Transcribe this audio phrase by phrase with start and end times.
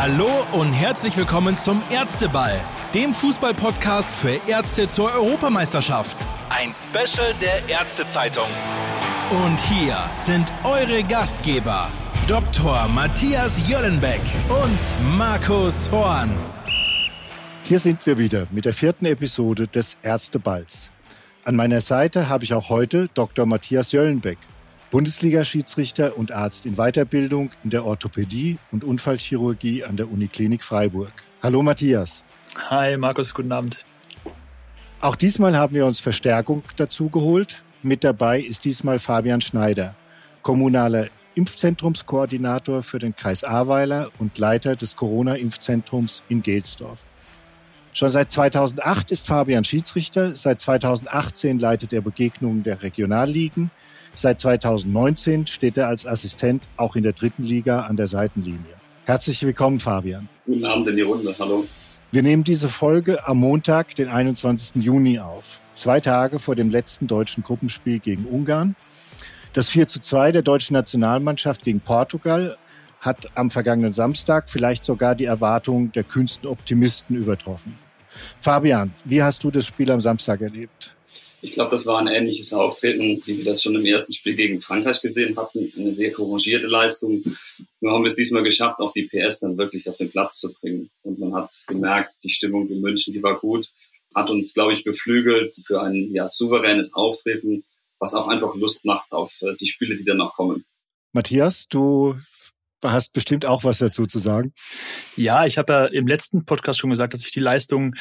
[0.00, 2.60] Hallo und herzlich willkommen zum Ärzteball,
[2.94, 6.16] dem Fußballpodcast für Ärzte zur Europameisterschaft.
[6.50, 8.46] Ein Special der Ärztezeitung.
[9.44, 11.90] Und hier sind eure Gastgeber,
[12.28, 12.86] Dr.
[12.86, 16.30] Matthias Jöllenbeck und Markus Horn.
[17.64, 20.92] Hier sind wir wieder mit der vierten Episode des Ärzteballs.
[21.42, 23.46] An meiner Seite habe ich auch heute Dr.
[23.46, 24.38] Matthias Jöllenbeck,
[24.90, 31.12] Bundesliga-Schiedsrichter und Arzt in Weiterbildung in der Orthopädie und Unfallchirurgie an der Uniklinik Freiburg.
[31.42, 32.24] Hallo Matthias.
[32.70, 33.84] Hi Markus, guten Abend.
[35.00, 37.62] Auch diesmal haben wir uns Verstärkung dazu geholt.
[37.82, 39.94] Mit dabei ist diesmal Fabian Schneider,
[40.42, 47.04] kommunaler Impfzentrumskoordinator für den Kreis Ahrweiler und Leiter des Corona-Impfzentrums in Gelsdorf.
[47.92, 53.70] Schon seit 2008 ist Fabian Schiedsrichter, seit 2018 leitet er Begegnungen der Regionalligen,
[54.18, 58.74] seit 2019 steht er als Assistent auch in der dritten Liga an der Seitenlinie.
[59.04, 60.28] Herzlich willkommen, Fabian.
[60.44, 61.64] Guten Abend in die Runde, hallo.
[62.10, 64.82] Wir nehmen diese Folge am Montag, den 21.
[64.82, 68.74] Juni auf, zwei Tage vor dem letzten deutschen Gruppenspiel gegen Ungarn.
[69.52, 72.56] Das 4 zu 2 der deutschen Nationalmannschaft gegen Portugal
[73.00, 77.78] hat am vergangenen Samstag vielleicht sogar die Erwartungen der kühnsten Optimisten übertroffen.
[78.40, 80.94] Fabian, wie hast du das Spiel am Samstag erlebt?
[81.40, 84.60] Ich glaube, das war ein ähnliches Auftreten, wie wir das schon im ersten Spiel gegen
[84.60, 85.72] Frankreich gesehen hatten.
[85.76, 87.22] Eine sehr couragierte Leistung.
[87.80, 90.52] Nur haben wir es diesmal geschafft, auch die PS dann wirklich auf den Platz zu
[90.52, 90.90] bringen.
[91.02, 93.68] Und man hat es gemerkt, die Stimmung in München, die war gut.
[94.14, 97.62] Hat uns, glaube ich, beflügelt für ein ja, souveränes Auftreten,
[98.00, 100.64] was auch einfach Lust macht auf äh, die Spiele, die dann noch kommen.
[101.12, 102.16] Matthias, du
[102.84, 104.52] hast bestimmt auch was dazu zu sagen.
[105.16, 107.94] Ja, ich habe ja im letzten Podcast schon gesagt, dass ich die Leistung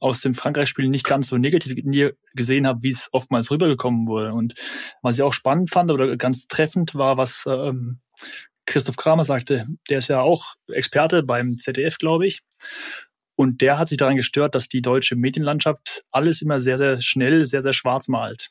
[0.00, 1.76] aus dem Frankreich-Spiel nicht ganz so negativ
[2.34, 4.32] gesehen habe, wie es oftmals rübergekommen wurde.
[4.32, 4.54] Und
[5.02, 8.00] was ich auch spannend fand oder ganz treffend war, was ähm,
[8.66, 12.42] Christoph Kramer sagte, der ist ja auch Experte beim ZDF, glaube ich.
[13.36, 17.44] Und der hat sich daran gestört, dass die deutsche Medienlandschaft alles immer sehr, sehr schnell,
[17.46, 18.50] sehr, sehr schwarz malt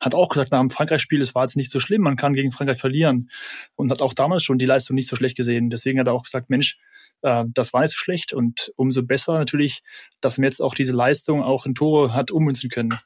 [0.00, 2.50] hat auch gesagt, nach dem Frankreich-Spiel, es war jetzt nicht so schlimm, man kann gegen
[2.50, 3.30] Frankreich verlieren.
[3.76, 5.70] Und hat auch damals schon die Leistung nicht so schlecht gesehen.
[5.70, 6.78] Deswegen hat er auch gesagt, Mensch,
[7.22, 8.32] äh, das war nicht so schlecht.
[8.32, 9.82] Und umso besser natürlich,
[10.20, 12.98] dass man jetzt auch diese Leistung auch in Tore hat ummünzen können.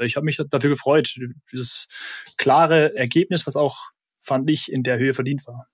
[0.00, 1.14] Ich habe mich dafür gefreut.
[1.52, 1.86] Dieses
[2.36, 3.90] klare Ergebnis, was auch,
[4.20, 5.68] fand ich, in der Höhe verdient war.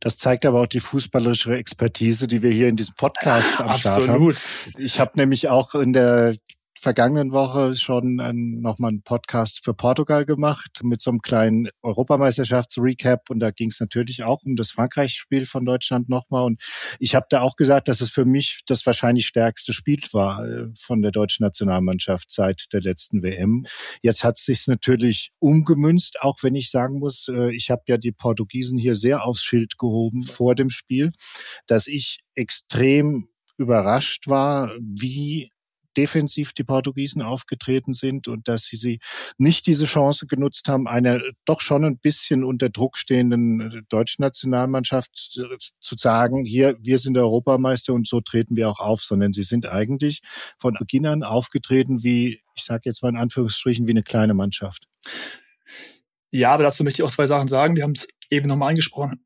[0.00, 4.08] Das zeigt aber auch die fußballerische Expertise, die wir hier in diesem Podcast am Start
[4.08, 4.34] haben.
[4.78, 6.34] Ich habe nämlich auch in der
[6.80, 13.28] vergangenen Woche schon ein, nochmal einen Podcast für Portugal gemacht mit so einem kleinen Europameisterschaftsrecap
[13.28, 16.62] und da ging es natürlich auch um das Frankreich-Spiel von Deutschland nochmal und
[16.98, 20.68] ich habe da auch gesagt, dass es für mich das wahrscheinlich stärkste Spiel war äh,
[20.74, 23.66] von der deutschen Nationalmannschaft seit der letzten WM.
[24.02, 27.98] Jetzt hat es sich natürlich umgemünzt, auch wenn ich sagen muss, äh, ich habe ja
[27.98, 31.12] die Portugiesen hier sehr aufs Schild gehoben vor dem Spiel,
[31.66, 35.50] dass ich extrem überrascht war, wie
[35.96, 39.00] defensiv die Portugiesen aufgetreten sind und dass sie, sie
[39.38, 44.22] nicht diese Chance genutzt haben, einer doch schon ein bisschen unter Druck stehenden äh, deutschen
[44.22, 49.32] Nationalmannschaft äh, zu sagen, hier, wir sind Europameister und so treten wir auch auf, sondern
[49.32, 50.20] sie sind eigentlich
[50.58, 54.86] von Beginn an aufgetreten wie, ich sage jetzt mal in Anführungsstrichen, wie eine kleine Mannschaft.
[56.30, 57.76] Ja, aber dazu möchte ich auch zwei Sachen sagen.
[57.76, 59.24] Wir haben es eben nochmal angesprochen.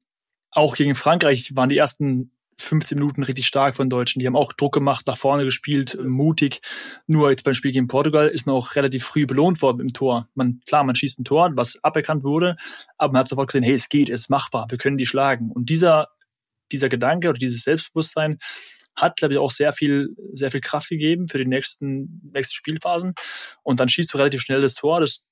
[0.51, 4.21] Auch gegen Frankreich waren die ersten 15 Minuten richtig stark von Deutschen.
[4.21, 6.61] Die haben auch Druck gemacht, nach vorne gespielt, mutig.
[7.07, 10.29] Nur jetzt beim Spiel gegen Portugal ist man auch relativ früh belohnt worden im Tor.
[10.35, 12.57] Man, klar, man schießt ein Tor, was aberkannt wurde,
[12.99, 15.51] aber man hat sofort gesehen, hey, es geht, es ist machbar, wir können die schlagen.
[15.51, 16.09] Und dieser,
[16.73, 18.39] dieser Gedanke oder dieses Selbstbewusstsein
[18.97, 23.15] hat, glaube ich, auch sehr viel, sehr viel Kraft gegeben für die nächsten, nächsten Spielphasen.
[23.63, 25.23] Und dann schießt du relativ schnell das Tor, das,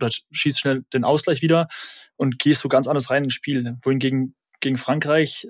[0.00, 1.68] oder schießt schnell den Ausgleich wieder
[2.16, 3.76] und gehst du ganz anders rein ins Spiel.
[3.82, 5.48] Wohingegen gegen Frankreich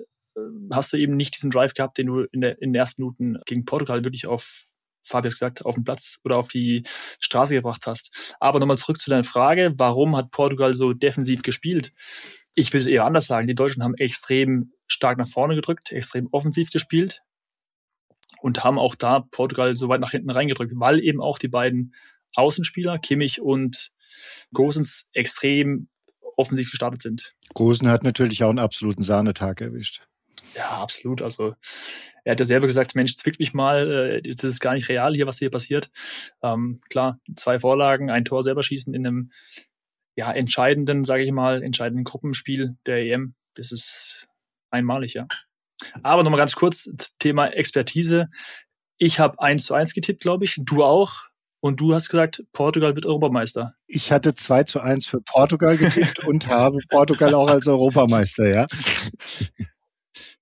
[0.71, 3.37] hast du eben nicht diesen Drive gehabt, den du in, der, in den ersten Minuten
[3.45, 4.65] gegen Portugal wirklich auf,
[5.03, 6.83] Fabius gesagt, auf den Platz oder auf die
[7.19, 8.35] Straße gebracht hast.
[8.39, 11.93] Aber nochmal zurück zu deiner Frage, warum hat Portugal so defensiv gespielt?
[12.55, 13.47] Ich würde es eher anders sagen.
[13.47, 17.21] Die Deutschen haben extrem stark nach vorne gedrückt, extrem offensiv gespielt
[18.41, 21.93] und haben auch da Portugal so weit nach hinten reingedrückt, weil eben auch die beiden
[22.35, 23.91] Außenspieler, Kimmich und
[24.53, 25.87] Gosens, extrem
[26.37, 27.35] offensiv gestartet sind.
[27.53, 30.01] Gosen hat natürlich auch einen absoluten Sahnetag erwischt.
[30.55, 31.21] Ja, absolut.
[31.21, 31.55] Also
[32.23, 35.13] er hat ja selber gesagt, Mensch, zwickt mich mal, äh, das ist gar nicht real
[35.13, 35.91] hier, was hier passiert.
[36.41, 39.31] Ähm, klar, zwei Vorlagen, ein Tor selber schießen in einem
[40.15, 43.35] ja, entscheidenden, sage ich mal, entscheidenden Gruppenspiel der EM.
[43.55, 44.27] Das ist
[44.69, 45.27] einmalig, ja.
[46.01, 46.89] Aber nochmal ganz kurz,
[47.19, 48.29] Thema Expertise.
[48.97, 50.59] Ich habe eins zu eins getippt, glaube ich.
[50.59, 51.23] Du auch.
[51.59, 53.73] Und du hast gesagt, Portugal wird Europameister.
[53.87, 58.67] Ich hatte 2 zu 1 für Portugal getippt und habe Portugal auch als Europameister, ja.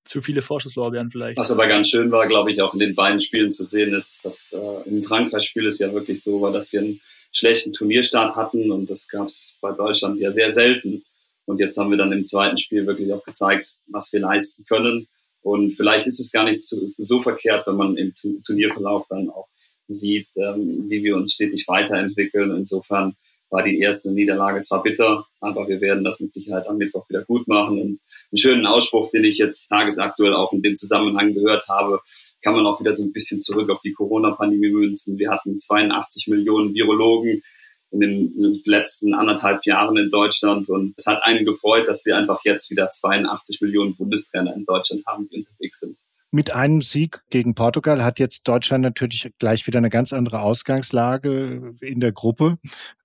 [0.03, 1.38] zu viele Vorschusslorbeeren vielleicht.
[1.38, 4.24] Was aber ganz schön war, glaube ich, auch in den beiden Spielen zu sehen, ist,
[4.24, 7.01] dass äh, im Frankreich-Spiel es ja wirklich so war, dass wir einen
[7.31, 11.03] schlechten Turnierstart hatten und das gab es bei Deutschland ja sehr selten.
[11.45, 15.07] Und jetzt haben wir dann im zweiten Spiel wirklich auch gezeigt, was wir leisten können.
[15.42, 18.13] Und vielleicht ist es gar nicht so, so verkehrt, wenn man im
[18.45, 19.48] Turnierverlauf dann auch
[19.88, 22.56] sieht, ähm, wie wir uns stetig weiterentwickeln.
[22.56, 23.15] Insofern
[23.51, 27.24] war die erste Niederlage zwar bitter, aber wir werden das mit Sicherheit am Mittwoch wieder
[27.25, 27.80] gut machen.
[27.80, 28.00] Und
[28.31, 32.00] einen schönen Ausspruch, den ich jetzt tagesaktuell auch in dem Zusammenhang gehört habe,
[32.42, 35.19] kann man auch wieder so ein bisschen zurück auf die Corona-Pandemie münzen.
[35.19, 37.44] Wir hatten 82 Millionen Virologen
[37.92, 42.39] in den letzten anderthalb Jahren in Deutschland und es hat einen gefreut, dass wir einfach
[42.45, 45.98] jetzt wieder 82 Millionen Bundestrainer in Deutschland haben, die unterwegs sind.
[46.33, 51.75] Mit einem Sieg gegen Portugal hat jetzt Deutschland natürlich gleich wieder eine ganz andere Ausgangslage
[51.81, 52.57] in der Gruppe.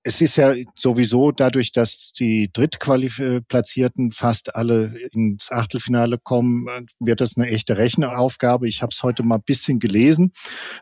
[0.04, 7.36] Es ist ja sowieso dadurch, dass die Drittqualifizierte fast alle ins Achtelfinale kommen, wird das
[7.36, 8.68] eine echte Rechenaufgabe.
[8.68, 10.32] Ich habe es heute mal ein bisschen gelesen.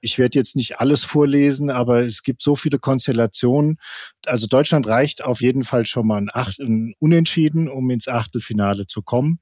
[0.03, 3.79] Ich werde jetzt nicht alles vorlesen, aber es gibt so viele Konstellationen.
[4.27, 8.87] Also Deutschland reicht auf jeden Fall schon mal ein, Acht, ein Unentschieden, um ins Achtelfinale
[8.87, 9.39] zu kommen.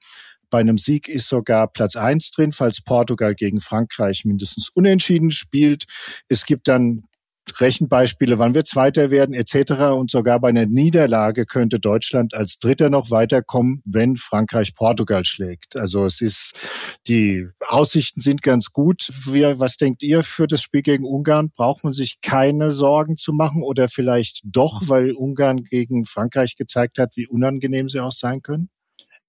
[0.52, 5.84] Bei einem Sieg ist sogar Platz eins drin, falls Portugal gegen Frankreich mindestens unentschieden spielt.
[6.28, 7.04] Es gibt dann
[7.58, 9.72] Rechenbeispiele, wann wir Zweiter werden etc.
[9.94, 15.74] Und sogar bei einer Niederlage könnte Deutschland als Dritter noch weiterkommen, wenn Frankreich Portugal schlägt.
[15.74, 16.52] Also es ist,
[17.08, 19.08] die Aussichten sind ganz gut.
[19.24, 21.50] Wir, was denkt ihr für das Spiel gegen Ungarn?
[21.50, 26.98] Braucht man sich keine Sorgen zu machen oder vielleicht doch, weil Ungarn gegen Frankreich gezeigt
[26.98, 28.68] hat, wie unangenehm sie auch sein können?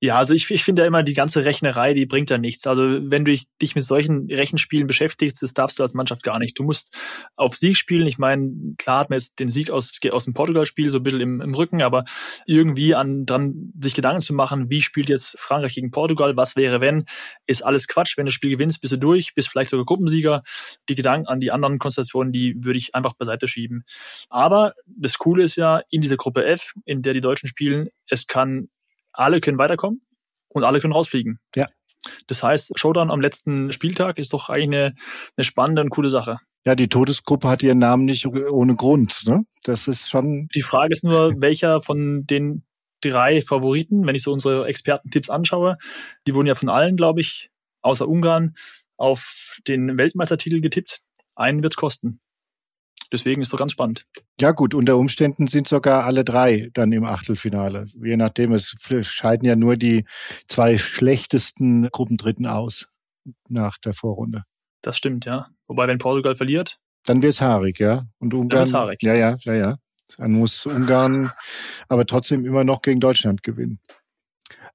[0.04, 2.68] Ja, also ich, ich finde ja immer, die ganze Rechnerei, die bringt da nichts.
[2.68, 6.60] Also wenn du dich mit solchen Rechenspielen beschäftigst, das darfst du als Mannschaft gar nicht.
[6.60, 6.94] Du musst
[7.38, 8.06] auf Sieg spielen.
[8.06, 11.22] Ich meine, klar hat man jetzt den Sieg aus, aus dem Portugal-Spiel so ein bisschen
[11.22, 12.04] im, im Rücken, aber
[12.46, 16.82] irgendwie an dran sich Gedanken zu machen, wie spielt jetzt Frankreich gegen Portugal, was wäre
[16.82, 17.06] wenn,
[17.46, 18.18] ist alles Quatsch.
[18.18, 20.44] Wenn du das Spiel gewinnst, bist du durch, bist vielleicht sogar Gruppensieger.
[20.90, 23.86] Die Gedanken an die anderen Konstellationen, die würde ich einfach beiseite schieben.
[24.28, 28.28] Aber das Coole ist ja, in dieser Gruppe F, in der die Deutschen spielen, es
[28.28, 28.68] kann
[29.14, 30.02] alle können weiterkommen
[30.50, 31.40] und alle können rausfliegen.
[31.56, 31.66] Ja.
[32.28, 34.96] Das heißt, Showdown am letzten Spieltag ist doch eigentlich eine,
[35.38, 36.38] eine spannende und coole Sache.
[36.66, 39.24] Ja, die Todesgruppe hat ihren Namen nicht ohne Grund.
[39.26, 39.46] Ne?
[39.64, 40.48] Das ist schon.
[40.54, 42.64] Die Frage ist nur, welcher von den
[43.02, 45.78] drei Favoriten, wenn ich so unsere Expertentipps anschaue,
[46.26, 47.50] die wurden ja von allen, glaube ich,
[47.82, 48.56] außer Ungarn,
[48.98, 51.02] auf den Weltmeistertitel getippt.
[51.36, 52.22] Einen wird's kosten.
[53.14, 54.08] Deswegen ist doch ganz spannend.
[54.42, 57.86] Ja gut, unter Umständen sind sogar alle drei dann im Achtelfinale.
[58.04, 60.06] Je nachdem, es scheiden ja nur die
[60.48, 62.88] zwei schlechtesten Gruppendritten aus
[63.48, 64.46] nach der Vorrunde.
[64.82, 65.46] Das stimmt, ja.
[65.68, 66.80] Wobei, wenn Portugal verliert.
[67.06, 68.08] Dann wird's haarig, ja.
[68.18, 68.50] Und Ungarn.
[68.50, 69.04] Dann wird's haarig.
[69.04, 69.78] Ja, ja, ja, ja.
[70.18, 71.32] Dann muss Ungarn
[71.90, 73.80] aber trotzdem immer noch gegen Deutschland gewinnen.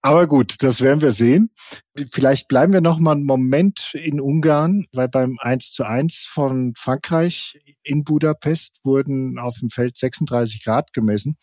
[0.00, 1.50] Aber gut, das werden wir sehen.
[2.12, 6.72] Vielleicht bleiben wir noch mal einen Moment in Ungarn, weil beim 1 zu 1 von
[6.76, 11.36] Frankreich in Budapest wurden auf dem Feld 36 Grad gemessen.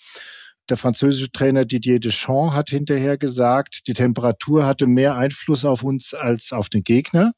[0.69, 6.13] Der französische Trainer Didier Deschamps hat hinterher gesagt, die Temperatur hatte mehr Einfluss auf uns
[6.15, 7.33] als auf den Gegner.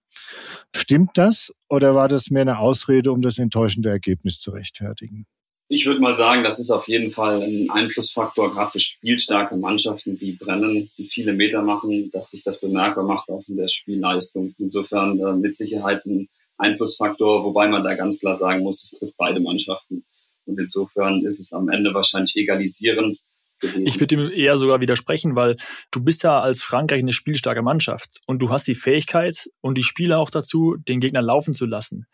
[0.73, 5.25] Stimmt das oder war das mehr eine Ausrede, um das enttäuschende Ergebnis zu rechtfertigen?
[5.69, 10.17] Ich würde mal sagen, das ist auf jeden Fall ein Einflussfaktor, gerade für spielstarke Mannschaften,
[10.17, 14.55] die brennen, die viele Meter machen, dass sich das bemerkbar macht auch in der Spielleistung.
[14.59, 19.17] Insofern äh, mit Sicherheit ein Einflussfaktor, wobei man da ganz klar sagen muss, es trifft
[19.17, 20.05] beide Mannschaften.
[20.45, 23.19] Und insofern ist es am Ende wahrscheinlich egalisierend,
[23.61, 25.55] Ich würde ihm eher sogar widersprechen, weil
[25.91, 29.83] du bist ja als Frankreich eine spielstarke Mannschaft und du hast die Fähigkeit und die
[29.83, 32.05] Spieler auch dazu, den Gegner laufen zu lassen.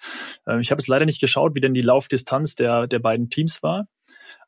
[0.48, 3.62] Ähm, ich habe es leider nicht geschaut, wie denn die Laufdistanz der, der beiden Teams
[3.62, 3.88] war.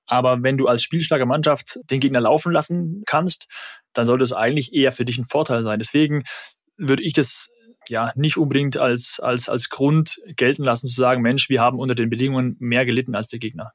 [0.07, 3.47] Aber wenn du als spielstarke Mannschaft den Gegner laufen lassen kannst,
[3.93, 5.79] dann sollte es eigentlich eher für dich ein Vorteil sein.
[5.79, 6.23] Deswegen
[6.77, 7.49] würde ich das
[7.89, 11.95] ja nicht unbedingt als, als, als Grund gelten lassen zu sagen, Mensch, wir haben unter
[11.95, 13.73] den Bedingungen mehr gelitten als der Gegner.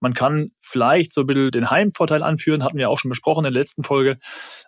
[0.00, 3.52] Man kann vielleicht so ein bisschen den Heimvorteil anführen, hatten wir auch schon besprochen in
[3.52, 4.18] der letzten Folge.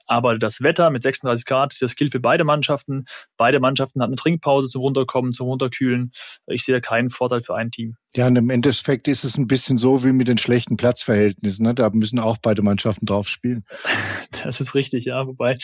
[0.07, 3.05] Aber das Wetter mit 36 Grad, das gilt für beide Mannschaften.
[3.37, 6.13] Beide Mannschaften hatten eine Trinkpause zum Runterkommen, zum Runterkühlen.
[6.47, 7.97] Ich sehe da keinen Vorteil für ein Team.
[8.15, 11.67] Ja, und im Endeffekt ist es ein bisschen so wie mit den schlechten Platzverhältnissen.
[11.67, 11.75] Ne?
[11.75, 13.65] Da müssen auch beide Mannschaften drauf spielen.
[14.45, 15.27] Das ist richtig, ja.
[15.27, 15.57] Wobei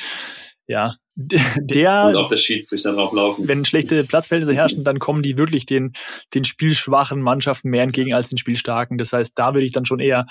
[0.67, 2.05] ja, der.
[2.09, 3.47] Und auch der Schiedsrichter drauf laufen.
[3.47, 5.93] Wenn schlechte Platzverhältnisse herrschen, dann kommen die wirklich den,
[6.33, 8.99] den spielschwachen Mannschaften mehr entgegen als den spielstarken.
[8.99, 10.27] Das heißt, da würde ich dann schon eher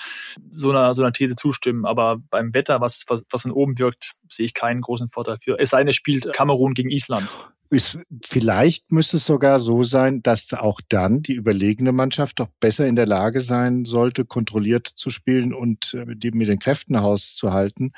[0.49, 1.85] so einer, so einer These zustimmen.
[1.85, 5.59] Aber beim Wetter, was, was, was von oben wirkt, sehe ich keinen großen Vorteil für.
[5.59, 7.29] Es sei denn, es spielt Kamerun gegen Island.
[7.73, 12.87] Ist, vielleicht müsste es sogar so sein, dass auch dann die überlegene Mannschaft doch besser
[12.87, 17.91] in der Lage sein sollte, kontrolliert zu spielen und äh, die mit den Kräften hauszuhalten,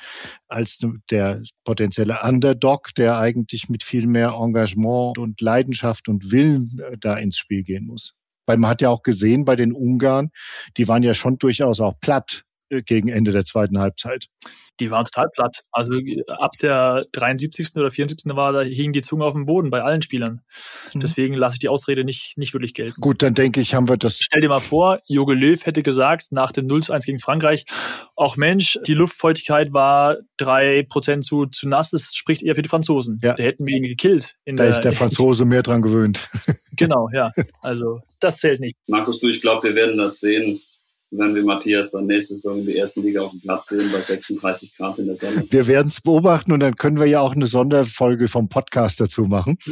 [0.48, 0.78] als
[1.10, 7.16] der potenzielle Underdog, der eigentlich mit viel mehr Engagement und Leidenschaft und Willen äh, da
[7.16, 8.14] ins Spiel gehen muss.
[8.46, 10.30] Weil man hat ja auch gesehen bei den Ungarn,
[10.76, 14.26] die waren ja schon durchaus auch platt gegen Ende der zweiten Halbzeit.
[14.78, 15.62] Die waren total platt.
[15.72, 15.94] Also
[16.28, 17.76] ab der 73.
[17.76, 18.36] oder 74.
[18.36, 20.42] war, da hing die Zunge auf dem Boden bei allen Spielern.
[20.92, 21.00] Mhm.
[21.00, 23.00] Deswegen lasse ich die Ausrede nicht, nicht wirklich gelten.
[23.00, 24.18] Gut, dann denke ich, haben wir das.
[24.18, 27.64] Stell dir mal vor, Joge Löw hätte gesagt, nach dem 0 zu 1 gegen Frankreich,
[28.14, 32.68] auch Mensch, die Luftfeuchtigkeit war drei Prozent zu, zu nass, das spricht eher für die
[32.68, 33.18] Franzosen.
[33.22, 33.34] Ja.
[33.34, 34.34] Da hätten wir ihn gekillt.
[34.44, 36.28] da der, ist der Franzose mehr dran gewöhnt.
[36.76, 37.32] genau, ja.
[37.62, 38.76] Also, das zählt nicht.
[38.86, 40.60] Markus, du, ich glaube, wir werden das sehen
[41.10, 44.00] wenn wir Matthias dann nächste Saison in der ersten Liga auf dem Platz sehen bei
[44.00, 45.44] 36 Grad in der Sonne.
[45.48, 49.24] Wir werden es beobachten und dann können wir ja auch eine Sonderfolge vom Podcast dazu
[49.24, 49.56] machen.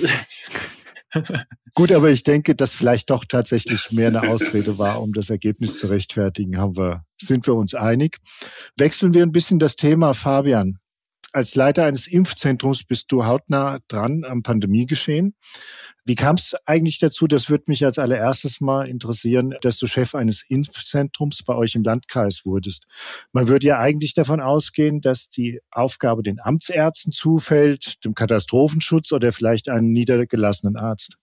[1.75, 5.79] Gut, aber ich denke, dass vielleicht doch tatsächlich mehr eine Ausrede war, um das Ergebnis
[5.79, 8.19] zu rechtfertigen, haben wir, sind wir uns einig.
[8.77, 10.79] Wechseln wir ein bisschen das Thema, Fabian.
[11.35, 15.35] Als Leiter eines Impfzentrums bist du hautnah dran am Pandemiegeschehen.
[16.05, 20.15] Wie kam es eigentlich dazu, das würde mich als allererstes mal interessieren, dass du Chef
[20.15, 22.87] eines Impfzentrums bei euch im Landkreis wurdest.
[23.33, 29.33] Man würde ja eigentlich davon ausgehen, dass die Aufgabe den Amtsärzten zufällt, dem Katastrophenschutz oder
[29.33, 31.17] vielleicht einem niedergelassenen Arzt.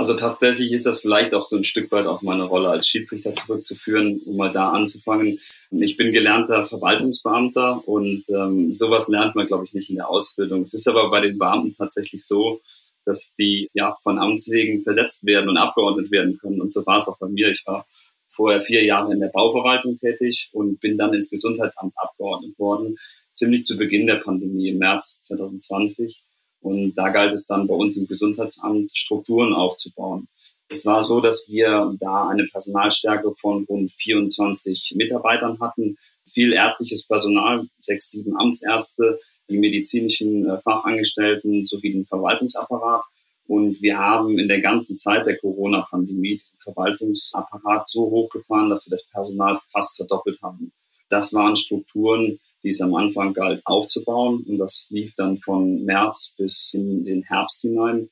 [0.00, 3.34] Also tatsächlich ist das vielleicht auch so ein Stück weit auf meine Rolle als Schiedsrichter
[3.34, 5.38] zurückzuführen, um mal da anzufangen.
[5.72, 10.62] Ich bin gelernter Verwaltungsbeamter und ähm, sowas lernt man, glaube ich, nicht in der Ausbildung.
[10.62, 12.62] Es ist aber bei den Beamten tatsächlich so,
[13.04, 16.62] dass die ja von Amts wegen versetzt werden und abgeordnet werden können.
[16.62, 17.50] Und so war es auch bei mir.
[17.50, 17.84] Ich war
[18.26, 22.96] vorher vier Jahre in der Bauverwaltung tätig und bin dann ins Gesundheitsamt abgeordnet worden,
[23.34, 26.24] ziemlich zu Beginn der Pandemie im März 2020.
[26.60, 30.28] Und da galt es dann bei uns im Gesundheitsamt Strukturen aufzubauen.
[30.68, 35.96] Es war so, dass wir da eine Personalstärke von rund 24 Mitarbeitern hatten,
[36.30, 43.02] viel ärztliches Personal, sechs, sieben Amtsärzte, die medizinischen äh, Fachangestellten sowie den Verwaltungsapparat.
[43.48, 48.92] Und wir haben in der ganzen Zeit der Corona-Pandemie diesen Verwaltungsapparat so hochgefahren, dass wir
[48.92, 50.72] das Personal fast verdoppelt haben.
[51.08, 54.44] Das waren Strukturen, die es am Anfang galt aufzubauen.
[54.46, 58.10] Und das lief dann von März bis in den Herbst hinein.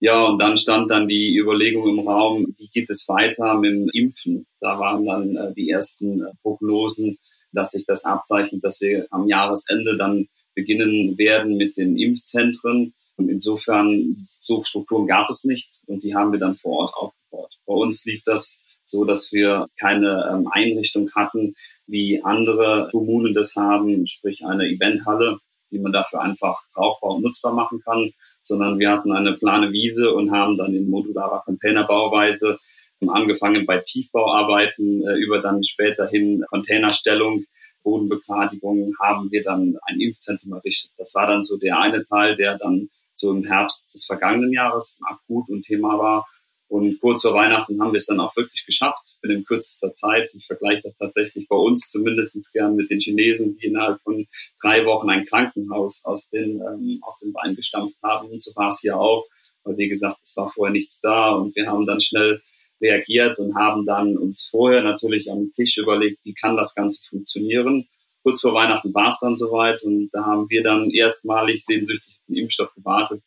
[0.00, 3.88] Ja, und dann stand dann die Überlegung im Raum, wie geht es weiter mit dem
[3.92, 4.46] Impfen?
[4.60, 7.18] Da waren dann äh, die ersten äh, Prognosen,
[7.52, 12.94] dass sich das abzeichnet, dass wir am Jahresende dann beginnen werden mit den Impfzentren.
[13.16, 17.58] Und insofern, so Strukturen gab es nicht und die haben wir dann vor Ort aufgebaut.
[17.66, 21.54] Bei uns lief das so, dass wir keine ähm, Einrichtung hatten,
[21.88, 25.38] wie andere Kommunen das haben, sprich eine Eventhalle,
[25.70, 30.12] die man dafür einfach brauchbar und nutzbar machen kann, sondern wir hatten eine plane Wiese
[30.12, 32.58] und haben dann in modularer Containerbauweise
[33.06, 37.44] angefangen bei Tiefbauarbeiten äh, über dann späterhin Containerstellung,
[37.84, 40.92] Bodenbegradigung haben wir dann ein Impfzentrum errichtet.
[40.98, 45.00] Das war dann so der eine Teil, der dann so im Herbst des vergangenen Jahres
[45.08, 46.26] akut und Thema war.
[46.68, 50.30] Und kurz vor Weihnachten haben wir es dann auch wirklich geschafft, in kürzester Zeit.
[50.34, 54.26] Ich vergleiche das tatsächlich bei uns zumindest gern mit den Chinesen, die innerhalb von
[54.60, 58.28] drei Wochen ein Krankenhaus aus den, ähm, aus den Beinen gestampft haben.
[58.28, 59.24] Und so war es hier auch.
[59.64, 62.42] Weil, wie gesagt, es war vorher nichts da und wir haben dann schnell
[62.80, 67.88] reagiert und haben dann uns vorher natürlich am Tisch überlegt, wie kann das Ganze funktionieren.
[68.22, 72.26] Kurz vor Weihnachten war es dann soweit und da haben wir dann erstmalig sehnsüchtig auf
[72.26, 73.22] den Impfstoff gewartet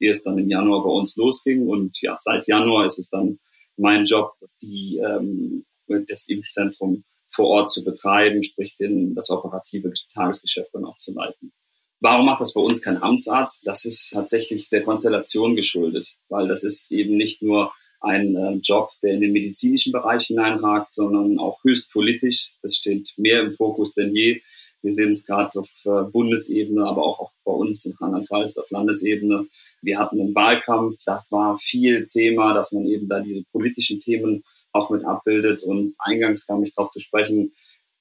[0.00, 1.68] ehe es dann im Januar bei uns losging.
[1.68, 3.38] Und ja, seit Januar ist es dann
[3.76, 10.70] mein Job, die, ähm, das Impfzentrum vor Ort zu betreiben, sprich den, das operative Tagesgeschäft
[10.72, 11.52] dann auch zu leiten.
[12.00, 13.66] Warum macht das bei uns kein Amtsarzt?
[13.66, 18.90] Das ist tatsächlich der Konstellation geschuldet, weil das ist eben nicht nur ein äh, Job,
[19.02, 22.52] der in den medizinischen Bereich hineinragt, sondern auch höchst politisch.
[22.62, 24.42] Das steht mehr im Fokus denn je.
[24.86, 29.48] Wir sehen es gerade auf äh, Bundesebene, aber auch bei uns in Rheinland-Pfalz auf Landesebene.
[29.82, 34.44] Wir hatten einen Wahlkampf, das war viel Thema, dass man eben da diese politischen Themen
[34.70, 35.64] auch mit abbildet.
[35.64, 37.50] Und eingangs kam ich darauf zu sprechen,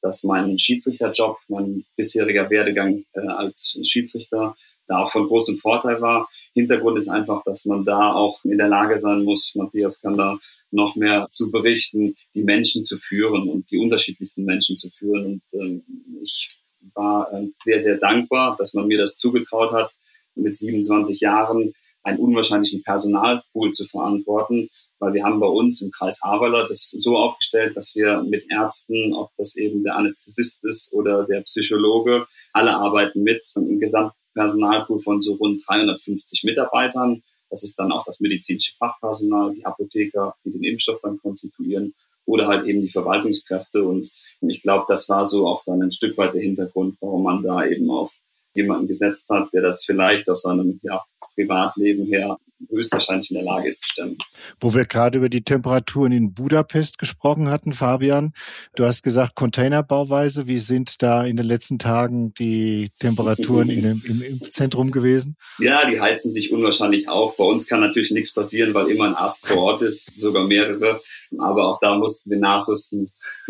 [0.03, 6.29] dass mein Schiedsrichterjob, mein bisheriger Werdegang äh, als Schiedsrichter da auch von großem Vorteil war.
[6.53, 10.37] Hintergrund ist einfach, dass man da auch in der Lage sein muss, Matthias kann da
[10.69, 15.25] noch mehr zu berichten, die Menschen zu führen und die unterschiedlichsten Menschen zu führen.
[15.25, 15.83] Und ähm,
[16.21, 16.59] ich
[16.93, 19.91] war äh, sehr, sehr dankbar, dass man mir das zugetraut hat,
[20.35, 21.73] mit 27 Jahren
[22.03, 27.17] einen unwahrscheinlichen Personalpool zu verantworten, weil wir haben bei uns im Kreis Ahrweiler das so
[27.17, 32.75] aufgestellt, dass wir mit Ärzten, ob das eben der Anästhesist ist oder der Psychologe, alle
[32.75, 37.23] arbeiten mit, einem Gesamtpersonalpool von so rund 350 Mitarbeitern.
[37.49, 41.93] Das ist dann auch das medizinische Fachpersonal, die Apotheker, die den Impfstoff dann konstituieren
[42.25, 43.83] oder halt eben die Verwaltungskräfte.
[43.83, 44.09] Und
[44.41, 47.65] ich glaube, das war so auch dann ein Stück weit der Hintergrund, warum man da
[47.65, 48.13] eben auf
[48.53, 51.03] jemanden gesetzt hat, der das vielleicht aus seinem ja,
[51.35, 52.37] Privatleben her
[52.69, 54.17] höchstwahrscheinlich in der Lage ist zu stemmen.
[54.59, 58.31] Wo wir gerade über die Temperaturen in Budapest gesprochen hatten, Fabian,
[58.75, 60.47] du hast gesagt Containerbauweise.
[60.47, 65.35] Wie sind da in den letzten Tagen die Temperaturen dem, im Impfzentrum gewesen?
[65.59, 67.37] Ja, die heizen sich unwahrscheinlich auf.
[67.37, 71.01] Bei uns kann natürlich nichts passieren, weil immer ein Arzt vor Ort ist, sogar mehrere.
[71.37, 73.11] Aber auch da mussten wir nachrüsten.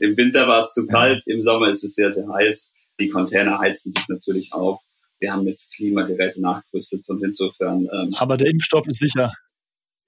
[0.00, 2.70] Im Winter war es zu kalt, im Sommer ist es sehr, sehr heiß.
[3.00, 4.80] Die Container heizen sich natürlich auf
[5.20, 7.88] wir haben jetzt Klimageräte nachgerüstet und insofern.
[7.92, 9.32] Ähm, Aber der Impfstoff ist sicher.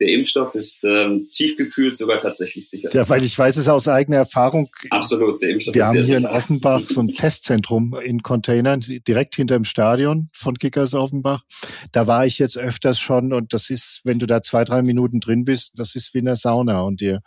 [0.00, 2.88] Der Impfstoff ist ähm, tiefgekühlt sogar tatsächlich sicher.
[2.92, 4.68] Ja, weil ich weiß es aus eigener Erfahrung.
[4.90, 6.18] Absolut, der Impfstoff Wir ist haben hier sicher.
[6.18, 11.44] in Offenbach so ein Testzentrum in Containern direkt hinter dem Stadion von Kickers Offenbach.
[11.92, 15.20] Da war ich jetzt öfters schon und das ist, wenn du da zwei, drei Minuten
[15.20, 17.20] drin bist, das ist wie in der Sauna und dir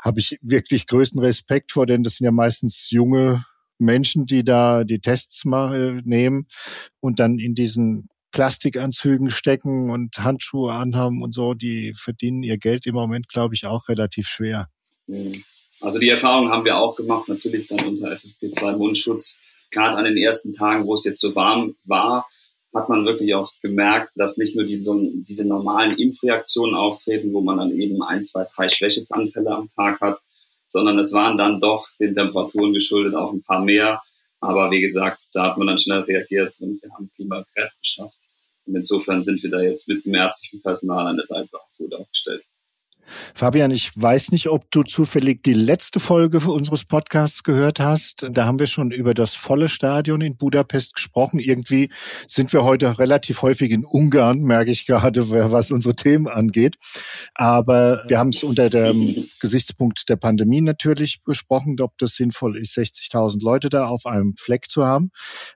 [0.00, 3.46] habe ich wirklich größten Respekt vor, denn das sind ja meistens junge
[3.78, 6.46] Menschen, die da die Tests mal nehmen
[7.00, 12.86] und dann in diesen Plastikanzügen stecken und Handschuhe anhaben und so, die verdienen ihr Geld
[12.86, 14.68] im Moment, glaube ich, auch relativ schwer.
[15.06, 15.32] Mhm.
[15.80, 19.38] Also die Erfahrung haben wir auch gemacht, natürlich dann unter FFP2 Mundschutz.
[19.70, 22.26] Gerade an den ersten Tagen, wo es jetzt so warm war,
[22.74, 27.40] hat man wirklich auch gemerkt, dass nicht nur die, so, diese normalen Impfreaktionen auftreten, wo
[27.40, 30.20] man dann eben ein, zwei, drei Schwächeanfälle am Tag hat,
[30.68, 34.02] sondern es waren dann doch den Temperaturen geschuldet auch ein paar mehr.
[34.40, 38.18] Aber wie gesagt, da hat man dann schnell reagiert und wir haben Klimakräfte geschafft.
[38.66, 41.94] Und insofern sind wir da jetzt mit dem ärztlichen Personal an der Seite auch gut
[41.94, 42.44] aufgestellt.
[43.34, 48.26] Fabian, ich weiß nicht, ob du zufällig die letzte Folge unseres Podcasts gehört hast.
[48.30, 51.38] Da haben wir schon über das volle Stadion in Budapest gesprochen.
[51.38, 51.90] Irgendwie
[52.26, 56.76] sind wir heute relativ häufig in Ungarn, merke ich gerade, was unsere Themen angeht.
[57.34, 62.76] Aber wir haben es unter dem Gesichtspunkt der Pandemie natürlich besprochen, ob das sinnvoll ist,
[62.76, 65.10] 60.000 Leute da auf einem Fleck zu haben.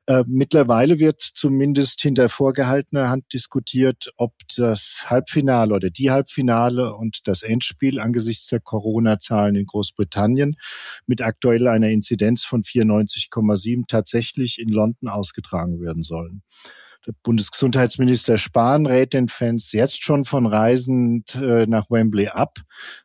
[0.06, 7.26] Äh, mittlerweile wird zumindest hinter vorgehaltener Hand diskutiert, ob das Halbfinale oder die Halbfinale und
[7.26, 10.56] das Endspiel angesichts der Corona-Zahlen in Großbritannien
[11.06, 16.42] mit aktuell einer Inzidenz von 94,7 tatsächlich in London ausgetragen werden sollen.
[17.06, 22.58] Der Bundesgesundheitsminister Spahn rät den Fans jetzt schon von Reisen äh, nach Wembley ab.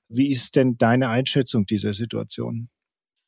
[0.07, 2.69] Wie ist denn deine Einschätzung dieser Situation?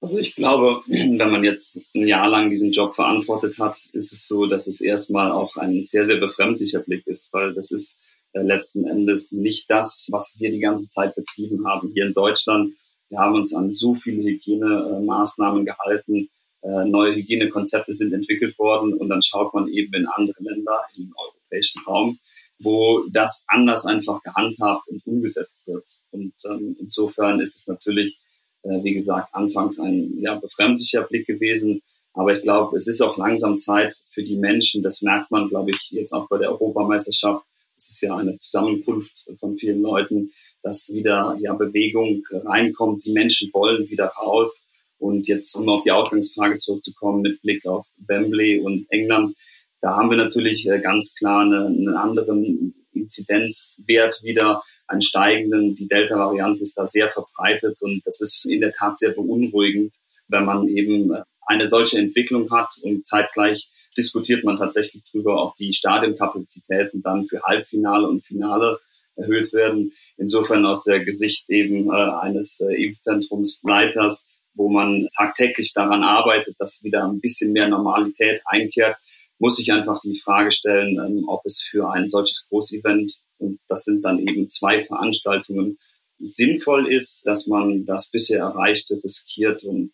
[0.02, 4.28] Also ich glaube, wenn man jetzt ein Jahr lang diesen Job verantwortet hat, ist es
[4.28, 8.00] so, dass es erstmal auch ein sehr, sehr befremdlicher Blick ist, weil das ist
[8.34, 12.70] letzten Endes nicht das, was wir die ganze Zeit betrieben haben hier in Deutschland.
[13.10, 16.30] Wir haben uns an so viele Hygienemaßnahmen gehalten.
[16.62, 21.14] Äh, neue Hygienekonzepte sind entwickelt worden und dann schaut man eben in andere Länder im
[21.16, 22.20] europäischen Raum,
[22.60, 25.86] wo das anders einfach gehandhabt und umgesetzt wird.
[26.12, 28.20] Und ähm, insofern ist es natürlich,
[28.64, 31.82] äh, wie gesagt, anfangs ein ja, befremdlicher Blick gewesen.
[32.14, 34.84] Aber ich glaube, es ist auch langsam Zeit für die Menschen.
[34.84, 37.46] Das merkt man, glaube ich, jetzt auch bei der Europameisterschaft
[37.80, 43.06] es ist ja eine Zusammenkunft von vielen Leuten, dass wieder ja Bewegung reinkommt.
[43.06, 44.66] Die Menschen wollen wieder raus.
[44.98, 49.34] Und jetzt, um auf die Ausgangsfrage zurückzukommen, mit Blick auf Wembley und England,
[49.82, 55.76] da haben wir natürlich äh, ganz klar einen, anderen Inzidenzwert wieder, einen steigenden.
[55.76, 59.94] Die Delta-Variante ist da sehr verbreitet und das ist in der Tat sehr beunruhigend,
[60.28, 61.14] wenn man eben
[61.48, 67.42] eine solche Entwicklung hat und zeitgleich diskutiert man tatsächlich darüber, ob die Stadionkapazitäten dann für
[67.44, 68.80] Halbfinale und Finale
[69.16, 69.92] erhöht werden.
[70.18, 76.84] Insofern aus der Gesicht eben äh, eines äh, Impfzentrumsleiters, wo man tagtäglich daran arbeitet, dass
[76.84, 78.98] wieder ein bisschen mehr Normalität einkehrt,
[79.38, 83.84] muss ich einfach die Frage stellen, ähm, ob es für ein solches Großevent, und das
[83.84, 85.78] sind dann eben zwei Veranstaltungen,
[86.20, 89.92] sinnvoll ist, dass man das bisher Erreichte riskiert und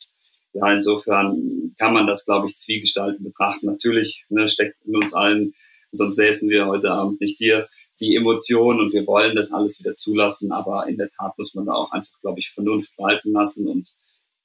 [0.56, 3.65] ja, insofern kann man das, glaube ich, zwiegestalten betrachten.
[3.65, 5.54] Natürlich ne, steckt in uns allen,
[5.91, 7.68] sonst säßen wir heute Abend nicht hier,
[8.00, 10.54] die Emotionen und wir wollen das alles wieder zulassen.
[10.54, 13.68] Aber in der Tat muss man da auch einfach, glaube ich, Vernunft walten lassen.
[13.68, 13.94] Und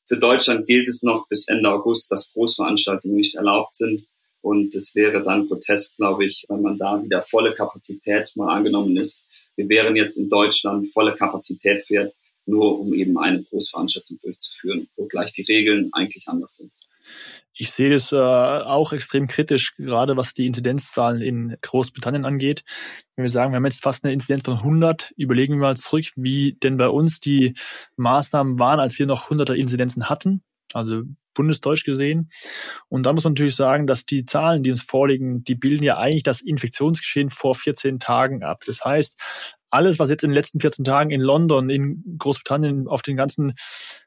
[0.07, 4.03] für Deutschland gilt es noch bis Ende August, dass Großveranstaltungen nicht erlaubt sind.
[4.43, 8.97] Und es wäre dann grotesk, glaube ich, wenn man da wieder volle Kapazität mal angenommen
[8.97, 9.27] ist.
[9.55, 12.15] Wir wären jetzt in Deutschland volle Kapazität fährt,
[12.51, 16.73] nur um eben eine Großveranstaltung durchzuführen, gleich die Regeln eigentlich anders sind.
[17.55, 22.65] Ich sehe das äh, auch extrem kritisch, gerade was die Inzidenzzahlen in Großbritannien angeht.
[23.17, 26.07] Wenn wir sagen, wir haben jetzt fast eine Inzidenz von 100, überlegen wir mal zurück,
[26.17, 27.55] wie denn bei uns die
[27.97, 30.43] Maßnahmen waren, als wir noch 100er Inzidenzen hatten.
[30.73, 31.03] Also
[31.35, 32.29] bundesdeutsch gesehen.
[32.89, 35.99] Und da muss man natürlich sagen, dass die Zahlen, die uns vorliegen, die bilden ja
[35.99, 38.63] eigentlich das Infektionsgeschehen vor 14 Tagen ab.
[38.67, 39.17] Das heißt,
[39.71, 43.55] alles, was jetzt in den letzten 14 Tagen in London, in Großbritannien, auf den ganzen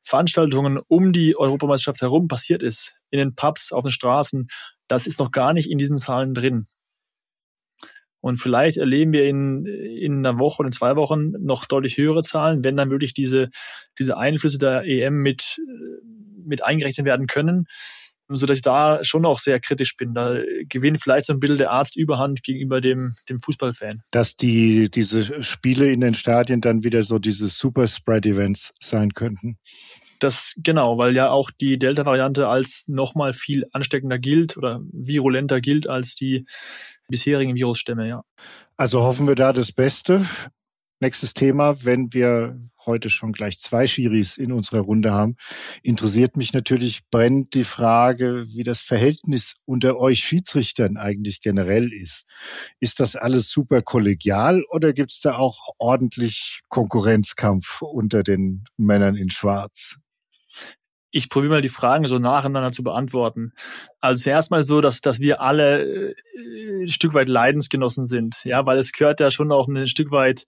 [0.01, 4.47] Veranstaltungen um die Europameisterschaft herum passiert ist, in den Pubs, auf den Straßen,
[4.87, 6.65] das ist noch gar nicht in diesen Zahlen drin.
[8.19, 12.23] Und vielleicht erleben wir in, in einer Woche oder in zwei Wochen noch deutlich höhere
[12.23, 13.49] Zahlen, wenn dann wirklich diese,
[13.99, 15.59] diese Einflüsse der EM mit,
[16.45, 17.67] mit eingerechnet werden können
[18.35, 20.13] so dass ich da schon auch sehr kritisch bin.
[20.13, 24.01] Da gewinnt vielleicht so ein bisschen der Arzt Überhand gegenüber dem, dem Fußballfan.
[24.11, 29.57] Dass die, diese Spiele in den Stadien dann wieder so diese Super-Spread-Events sein könnten.
[30.19, 35.89] Das genau, weil ja auch die Delta-Variante als nochmal viel ansteckender gilt oder virulenter gilt
[35.89, 36.45] als die
[37.09, 38.23] bisherigen Virusstämme, ja.
[38.77, 40.25] Also hoffen wir da das Beste.
[41.03, 45.35] Nächstes Thema, wenn wir heute schon gleich zwei Schiris in unserer Runde haben,
[45.81, 52.23] interessiert mich natürlich brennend die Frage, wie das Verhältnis unter euch Schiedsrichtern eigentlich generell ist.
[52.79, 59.17] Ist das alles super kollegial oder gibt es da auch ordentlich Konkurrenzkampf unter den Männern
[59.17, 59.97] in Schwarz?
[61.13, 63.53] Ich probiere mal die Fragen so nacheinander zu beantworten.
[64.01, 66.15] Also zuerst mal so, dass, dass wir alle äh,
[66.81, 70.45] ein Stück weit Leidensgenossen sind, ja, weil es gehört ja schon auch ein Stück weit,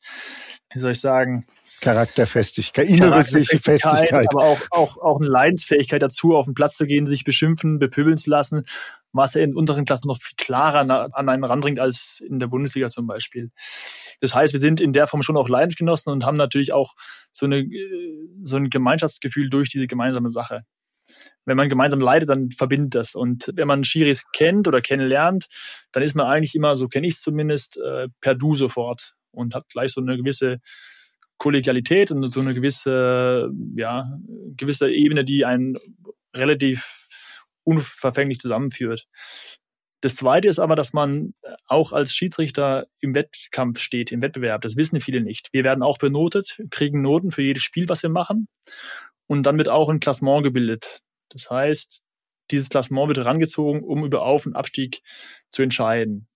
[0.73, 1.45] wie soll ich sagen,
[1.81, 4.27] Charakterfestigkeit, innere Festigkeit.
[4.33, 8.17] Aber auch, auch, auch eine Leidensfähigkeit dazu, auf den Platz zu gehen, sich beschimpfen, bepöbeln
[8.17, 8.65] zu lassen,
[9.35, 10.79] ja in unteren Klassen noch viel klarer
[11.13, 13.51] an einen randringt als in der Bundesliga zum Beispiel.
[14.21, 16.93] Das heißt, wir sind in der Form schon auch Leidensgenossen und haben natürlich auch
[17.31, 17.67] so, eine,
[18.43, 20.63] so ein Gemeinschaftsgefühl durch diese gemeinsame Sache.
[21.45, 23.15] Wenn man gemeinsam leidet, dann verbindet das.
[23.15, 25.45] Und wenn man Schiris kennt oder kennenlernt,
[25.91, 29.53] dann ist man eigentlich immer, so kenne ich es zumindest, äh, per Du sofort und
[29.53, 30.59] hat gleich so eine gewisse
[31.37, 34.07] Kollegialität und so eine gewisse, ja,
[34.57, 35.77] gewisse Ebene, die einen
[36.35, 37.04] relativ
[37.65, 39.07] unverfänglich zusammenführt.
[40.01, 41.33] Das Zweite ist aber, dass man
[41.65, 44.61] auch als Schiedsrichter im Wettkampf steht, im Wettbewerb.
[44.61, 45.49] Das wissen viele nicht.
[45.51, 48.47] Wir werden auch benotet, kriegen Noten für jedes Spiel, was wir machen.
[49.27, 51.01] Und dann wird auch ein Klassement gebildet.
[51.29, 52.03] Das heißt,
[52.51, 55.01] dieses Klassement wird herangezogen, um über Auf- und Abstieg
[55.51, 56.27] zu entscheiden.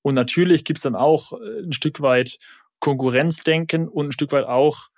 [0.00, 2.38] Und natürlich gibt es dann auch äh, ein Stück weit
[2.84, 4.88] Konkurrenzdenken und ein Stück weit auch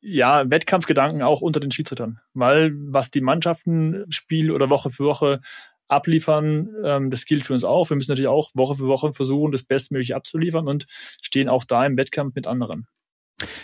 [0.00, 5.40] ja Wettkampfgedanken auch unter den Schiedsrichtern, weil was die Mannschaften Spiel oder Woche für Woche
[5.86, 7.88] abliefern, ähm, das gilt für uns auch.
[7.88, 10.86] Wir müssen natürlich auch Woche für Woche versuchen, das Bestmögliche abzuliefern und
[11.22, 12.88] stehen auch da im Wettkampf mit anderen.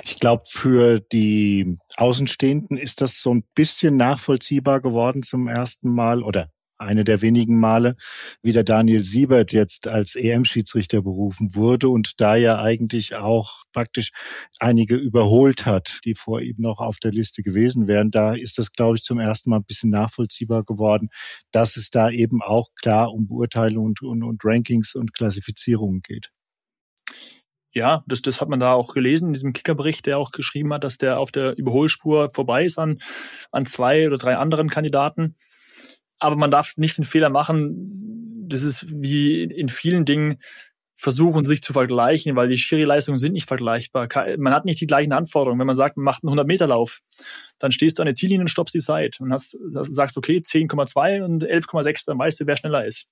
[0.04, 6.22] Ich glaube, für die Außenstehenden ist das so ein bisschen nachvollziehbar geworden zum ersten Mal
[6.22, 6.50] oder
[6.82, 7.96] eine der wenigen Male,
[8.42, 14.10] wie der Daniel Siebert jetzt als EM-Schiedsrichter berufen wurde und da ja eigentlich auch praktisch
[14.58, 18.10] einige überholt hat, die vor ihm noch auf der Liste gewesen wären.
[18.10, 21.08] Da ist das, glaube ich, zum ersten Mal ein bisschen nachvollziehbar geworden,
[21.50, 26.30] dass es da eben auch klar um Beurteilung und, und, und Rankings und Klassifizierungen geht.
[27.74, 30.84] Ja, das, das hat man da auch gelesen in diesem Kickerbericht, der auch geschrieben hat,
[30.84, 32.98] dass der auf der Überholspur vorbei ist an,
[33.50, 35.36] an zwei oder drei anderen Kandidaten.
[36.22, 40.38] Aber man darf nicht den Fehler machen, das ist wie in vielen Dingen,
[40.94, 44.06] versuchen, sich zu vergleichen, weil die Schiri-Leistungen sind nicht vergleichbar.
[44.38, 45.58] Man hat nicht die gleichen Anforderungen.
[45.58, 47.00] Wenn man sagt, man macht einen 100-Meter-Lauf,
[47.58, 51.24] dann stehst du an der Ziellinie und stoppst die Zeit und hast, sagst, okay, 10,2
[51.24, 53.08] und 11,6, dann weißt du, wer schneller ist.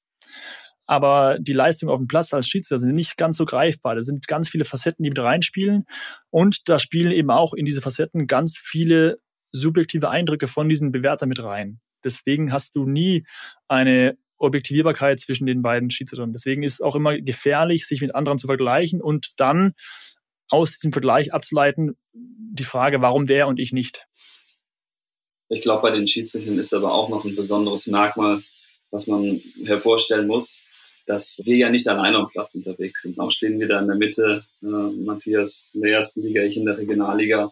[0.87, 3.97] Aber die Leistungen auf dem Platz als Schiedsrichter sind nicht ganz so greifbar.
[3.97, 5.83] Da sind ganz viele Facetten, die mit reinspielen.
[6.31, 9.19] Und da spielen eben auch in diese Facetten ganz viele
[9.51, 11.81] subjektive Eindrücke von diesen Bewertern mit rein.
[12.05, 13.25] Deswegen hast du nie
[13.69, 16.33] eine Objektivierbarkeit zwischen den beiden Schiedsrichtern.
[16.33, 19.73] Deswegen ist es auch immer gefährlich, sich mit anderen zu vergleichen und dann
[20.49, 24.07] aus diesem Vergleich abzuleiten, die Frage, warum der und ich nicht.
[25.49, 28.43] Ich glaube, bei den Schiedsrichtern ist aber auch noch ein besonderes Merkmal,
[28.91, 30.61] was man hervorstellen muss,
[31.07, 33.19] dass wir ja nicht alleine am Platz unterwegs sind.
[33.19, 36.65] Auch stehen wir da in der Mitte, äh, Matthias in der ersten Liga, ich in
[36.65, 37.51] der Regionalliga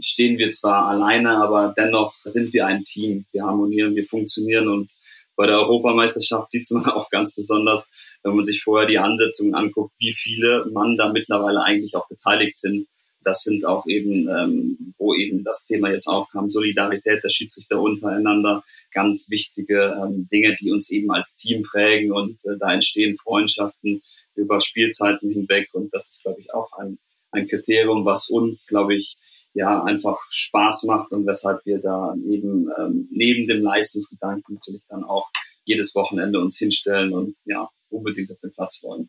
[0.00, 3.24] stehen wir zwar alleine, aber dennoch sind wir ein Team.
[3.32, 4.92] Wir harmonieren, wir funktionieren und
[5.38, 7.88] bei der Europameisterschaft sieht man auch ganz besonders,
[8.22, 12.58] wenn man sich vorher die Ansetzungen anguckt, wie viele Mann da mittlerweile eigentlich auch beteiligt
[12.58, 12.88] sind.
[13.22, 18.64] Das sind auch eben, ähm, wo eben das Thema jetzt aufkam, Solidarität der Schiedsrichter untereinander,
[18.92, 24.02] ganz wichtige ähm, Dinge, die uns eben als Team prägen und äh, da entstehen Freundschaften
[24.34, 26.98] über Spielzeiten hinweg und das ist, glaube ich, auch ein,
[27.30, 29.16] ein Kriterium, was uns, glaube ich,
[29.54, 35.04] ja einfach Spaß macht und weshalb wir da eben ähm, neben dem Leistungsgedanken natürlich dann
[35.04, 35.28] auch
[35.64, 39.08] jedes Wochenende uns hinstellen und ja unbedingt auf den Platz wollen.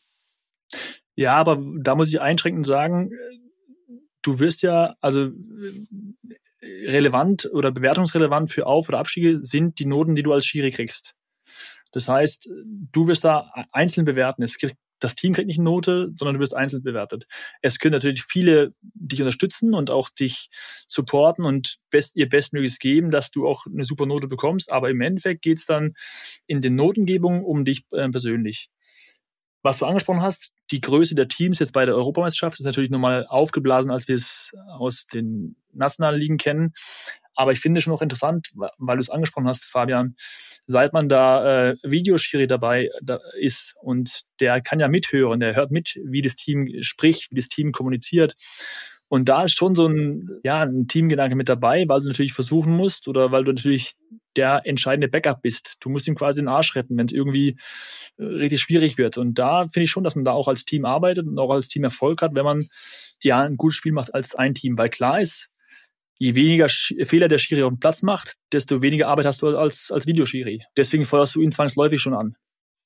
[1.15, 3.11] Ja, aber da muss ich einschränkend sagen,
[4.21, 5.31] du wirst ja, also
[6.61, 11.15] relevant oder bewertungsrelevant für Auf- oder Abstiege sind die Noten, die du als Schiri kriegst.
[11.91, 12.49] Das heißt,
[12.91, 14.43] du wirst da einzeln bewerten.
[14.43, 14.57] Es
[14.99, 17.25] das Team kriegt nicht eine Note, sondern du wirst einzeln bewertet.
[17.61, 20.49] Es können natürlich viele dich unterstützen und auch dich
[20.87, 24.71] supporten und best, ihr Bestmögliches geben, dass du auch eine super Note bekommst.
[24.71, 25.93] Aber im Endeffekt geht's dann
[26.47, 28.69] in den Notengebungen um dich äh, persönlich.
[29.61, 33.25] Was du angesprochen hast, die Größe der Teams jetzt bei der Europameisterschaft ist natürlich nochmal
[33.27, 36.73] aufgeblasen, als wir es aus den nationalen Ligen kennen.
[37.39, 40.17] Aber ich finde schon noch interessant, weil du es angesprochen hast, Fabian,
[40.65, 45.71] seit man da äh, Videoschiri dabei da ist und der kann ja mithören, der hört
[45.71, 48.35] mit, wie das Team spricht, wie das Team kommuniziert.
[49.07, 52.75] Und da ist schon so ein, ja, ein Teamgedanke mit dabei, weil du natürlich versuchen
[52.75, 53.93] musst oder weil du natürlich
[54.35, 55.77] der entscheidende Backup bist.
[55.79, 57.57] Du musst ihm quasi den Arsch retten, wenn es irgendwie
[58.17, 59.17] äh, richtig schwierig wird.
[59.17, 61.69] Und da finde ich schon, dass man da auch als Team arbeitet und auch als
[61.69, 62.67] Team Erfolg hat, wenn man
[63.21, 64.77] ja ein gutes Spiel macht als ein Team.
[64.77, 65.48] Weil klar ist,
[66.19, 69.89] je weniger Fehler der Schiri auf dem Platz macht, desto weniger Arbeit hast du als,
[69.89, 70.61] als Videoschiri.
[70.75, 72.35] Deswegen feuerst du ihn zwangsläufig schon an.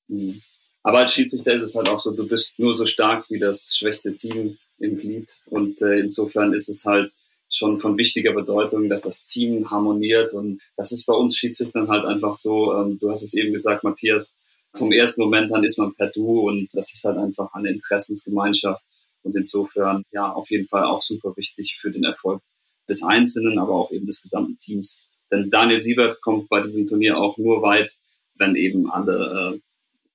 [0.08, 0.40] Mhm.
[0.82, 3.74] Aber als Schiedsrichter ist es halt auch so, du bist nur so stark wie das
[3.76, 5.34] schwächste Team im Glied.
[5.46, 7.10] Und äh, insofern ist es halt
[7.50, 10.32] schon von wichtiger Bedeutung, dass das Team harmoniert.
[10.32, 13.82] Und das ist bei uns Schiedsrichtern halt einfach so, ähm, du hast es eben gesagt,
[13.82, 14.36] Matthias,
[14.74, 18.82] vom ersten Moment an ist man per Du und das ist halt einfach eine Interessensgemeinschaft.
[19.22, 22.42] Und insofern, ja, auf jeden Fall auch super wichtig für den Erfolg
[22.88, 25.08] des Einzelnen, aber auch eben des gesamten Teams.
[25.30, 27.92] Denn Daniel Siebert kommt bei diesem Turnier auch nur weit,
[28.36, 29.60] wenn eben alle äh,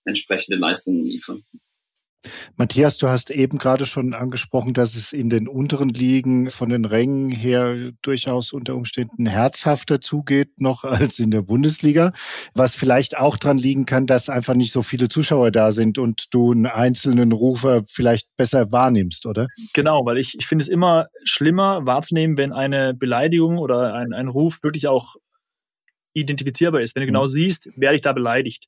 [0.05, 1.43] entsprechende Leistungen liefern.
[2.57, 6.83] Matthias, du hast eben gerade schon angesprochen, dass es in den unteren Ligen von den
[6.83, 12.11] Rängen her durchaus unter Umständen herzhafter zugeht noch als in der Bundesliga,
[12.53, 16.27] was vielleicht auch dran liegen kann, dass einfach nicht so viele Zuschauer da sind und
[16.31, 19.47] du einen einzelnen Rufer vielleicht besser wahrnimmst, oder?
[19.73, 24.27] Genau, weil ich, ich finde es immer schlimmer wahrzunehmen, wenn eine Beleidigung oder ein, ein
[24.27, 25.15] Ruf wirklich auch
[26.13, 26.95] identifizierbar ist.
[26.95, 27.27] Wenn du genau mhm.
[27.27, 28.67] siehst, werde ich da beleidigt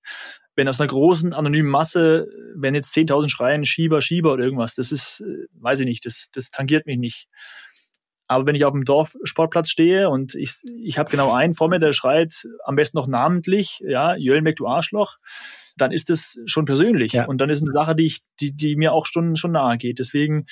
[0.56, 4.91] wenn aus einer großen anonymen Masse, wenn jetzt 10.000 schreien, Schieber, Schieber oder irgendwas, das
[4.91, 7.27] ist, äh, weiß ich nicht, das, das tangiert mich nicht.
[8.27, 11.80] Aber wenn ich auf dem Dorfsportplatz stehe und ich, ich habe genau einen vor mir,
[11.80, 15.17] der schreit am besten noch namentlich, ja, Jöllenbeck, du Arschloch,
[15.75, 17.12] dann ist das schon persönlich.
[17.12, 17.25] Ja.
[17.25, 19.99] Und dann ist eine Sache, die ich, die, die mir auch schon, schon nahe geht.
[19.99, 20.45] Deswegen,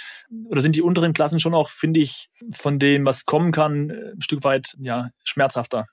[0.50, 4.22] oder sind die unteren Klassen schon auch, finde ich, von dem, was kommen kann, ein
[4.22, 5.86] Stück weit, ja, schmerzhafter.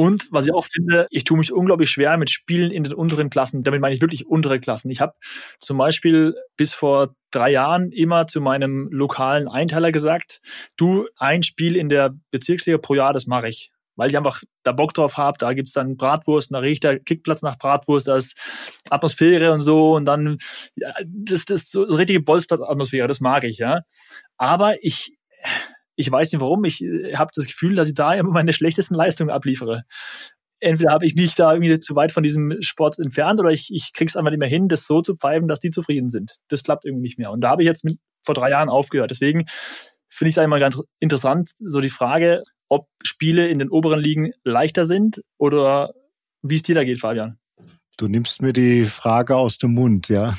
[0.00, 3.28] Und was ich auch finde, ich tue mich unglaublich schwer mit Spielen in den unteren
[3.28, 3.64] Klassen.
[3.64, 4.90] Damit meine ich wirklich untere Klassen.
[4.90, 5.12] Ich habe
[5.58, 10.40] zum Beispiel bis vor drei Jahren immer zu meinem lokalen Einteiler gesagt,
[10.78, 13.72] du, ein Spiel in der Bezirksliga pro Jahr, das mache ich.
[13.94, 17.42] Weil ich einfach da Bock drauf habe, da gibt's dann Bratwurst, da riecht der Kickplatz
[17.42, 18.38] nach Bratwurst, da ist
[18.88, 20.38] Atmosphäre und so und dann,
[20.76, 23.82] ja, das, das so richtige Bolzplatz-Atmosphäre, das mag ich, ja.
[24.38, 25.12] Aber ich,
[26.00, 26.64] ich weiß nicht warum.
[26.64, 29.84] Ich äh, habe das Gefühl, dass ich da immer meine schlechtesten Leistungen abliefere.
[30.58, 33.92] Entweder habe ich mich da irgendwie zu weit von diesem Sport entfernt oder ich, ich
[33.94, 36.36] krieg's einfach nicht mehr hin, das so zu pfeifen, dass die zufrieden sind.
[36.48, 37.30] Das klappt irgendwie nicht mehr.
[37.30, 39.10] Und da habe ich jetzt mit, vor drei Jahren aufgehört.
[39.10, 39.44] Deswegen
[40.08, 44.32] finde ich es einmal ganz interessant, so die Frage, ob Spiele in den oberen Ligen
[44.44, 45.94] leichter sind oder
[46.42, 47.38] wie es dir da geht, Fabian.
[47.96, 50.34] Du nimmst mir die Frage aus dem Mund, ja.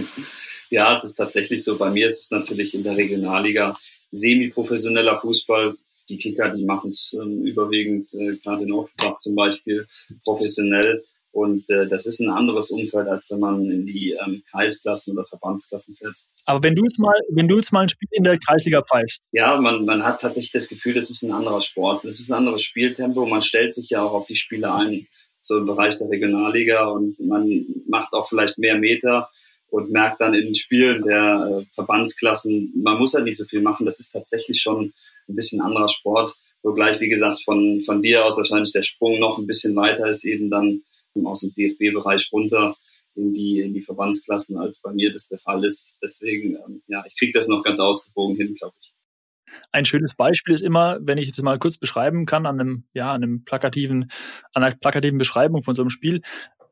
[0.70, 1.78] ja, es ist tatsächlich so.
[1.78, 3.76] Bei mir ist es natürlich in der Regionalliga
[4.10, 5.74] semi-professioneller Fußball.
[6.08, 9.86] Die Kicker, die machen es ähm, überwiegend, äh, gerade in Offenbach zum Beispiel,
[10.24, 11.04] professionell.
[11.30, 15.26] Und äh, das ist ein anderes Umfeld, als wenn man in die ähm, Kreisklassen oder
[15.26, 16.14] Verbandsklassen fährt.
[16.46, 19.24] Aber wenn du jetzt mal, wenn du jetzt mal ein Spiel in der Kreisliga pfeifst.
[19.32, 22.04] Ja, man, man hat tatsächlich das Gefühl, das ist ein anderer Sport.
[22.04, 23.26] Das ist ein anderes Spieltempo.
[23.26, 25.06] Man stellt sich ja auch auf die Spiele ein,
[25.42, 29.28] so im Bereich der Regionalliga und man macht auch vielleicht mehr Meter
[29.70, 33.60] und merkt dann in den Spielen der äh, Verbandsklassen, man muss ja nicht so viel
[33.60, 33.86] machen.
[33.86, 34.92] Das ist tatsächlich schon
[35.28, 36.34] ein bisschen anderer Sport.
[36.62, 40.24] Wogleich, wie gesagt, von, von dir aus wahrscheinlich der Sprung noch ein bisschen weiter ist,
[40.24, 40.82] eben dann
[41.24, 42.74] aus dem DFB-Bereich runter
[43.14, 45.98] in die, in die Verbandsklassen, als bei mir das der Fall ist.
[46.02, 48.94] Deswegen, ähm, ja, ich kriege das noch ganz ausgewogen hin, glaube ich.
[49.72, 53.12] Ein schönes Beispiel ist immer, wenn ich das mal kurz beschreiben kann, an einem, ja,
[53.12, 54.10] an einem plakativen,
[54.52, 56.20] an einer plakativen Beschreibung von so einem Spiel.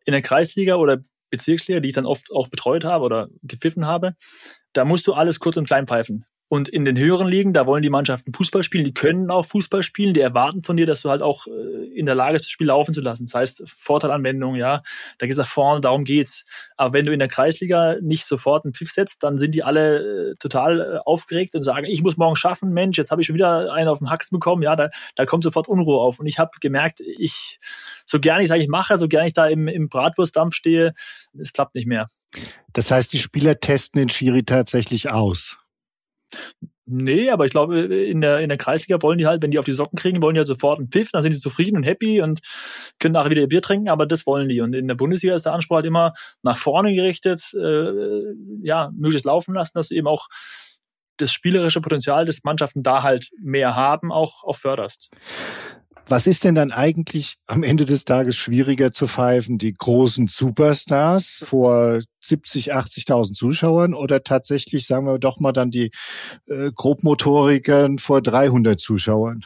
[0.05, 4.15] In der Kreisliga oder Bezirksliga, die ich dann oft auch betreut habe oder gepfiffen habe,
[4.73, 6.25] da musst du alles kurz und klein pfeifen.
[6.49, 9.83] Und in den höheren Ligen, da wollen die Mannschaften Fußball spielen, die können auch Fußball
[9.83, 12.51] spielen, die erwarten von dir, dass du halt auch äh, in der Lage bist, das
[12.51, 13.25] Spiel laufen zu lassen.
[13.25, 14.83] Das heißt, Vorteilanwendung, ja,
[15.19, 16.45] da geht's nach vorne, darum geht's.
[16.77, 20.31] Aber wenn du in der Kreisliga nicht sofort einen Pfiff setzt, dann sind die alle
[20.31, 23.35] äh, total äh, aufgeregt und sagen, ich muss morgen schaffen, Mensch, jetzt habe ich schon
[23.35, 26.21] wieder einen auf den Haxen bekommen, ja, da, da kommt sofort Unruhe auf.
[26.21, 27.59] Und ich habe gemerkt, ich,
[28.05, 30.95] so gerne ich es eigentlich mache, so gerne ich da im, im Bratwurstdampf stehe,
[31.37, 32.07] es klappt nicht mehr.
[32.73, 35.57] Das heißt, die Spieler testen den Schiri tatsächlich aus.
[36.89, 39.65] Nee, aber ich glaube, in der, in der Kreisliga wollen die halt, wenn die auf
[39.65, 42.23] die Socken kriegen, wollen die halt sofort einen Pfiff, dann sind die zufrieden und happy
[42.23, 42.41] und
[43.01, 44.61] können nachher wieder ihr Bier trinken, aber das wollen die.
[44.61, 46.13] Und in der Bundesliga ist der Anspruch halt immer
[46.43, 48.23] nach vorne gerichtet, äh,
[48.63, 50.29] ja, möglichst laufen lassen, dass du eben auch
[51.17, 55.11] das spielerische Potenzial des Mannschaften da halt mehr haben, auch, auch förderst.
[56.09, 59.59] Was ist denn dann eigentlich am Ende des Tages schwieriger zu pfeifen?
[59.59, 65.91] Die großen Superstars vor 70, 80.000 Zuschauern oder tatsächlich, sagen wir doch mal, dann die
[66.47, 69.45] äh, Grobmotorikern vor 300 Zuschauern?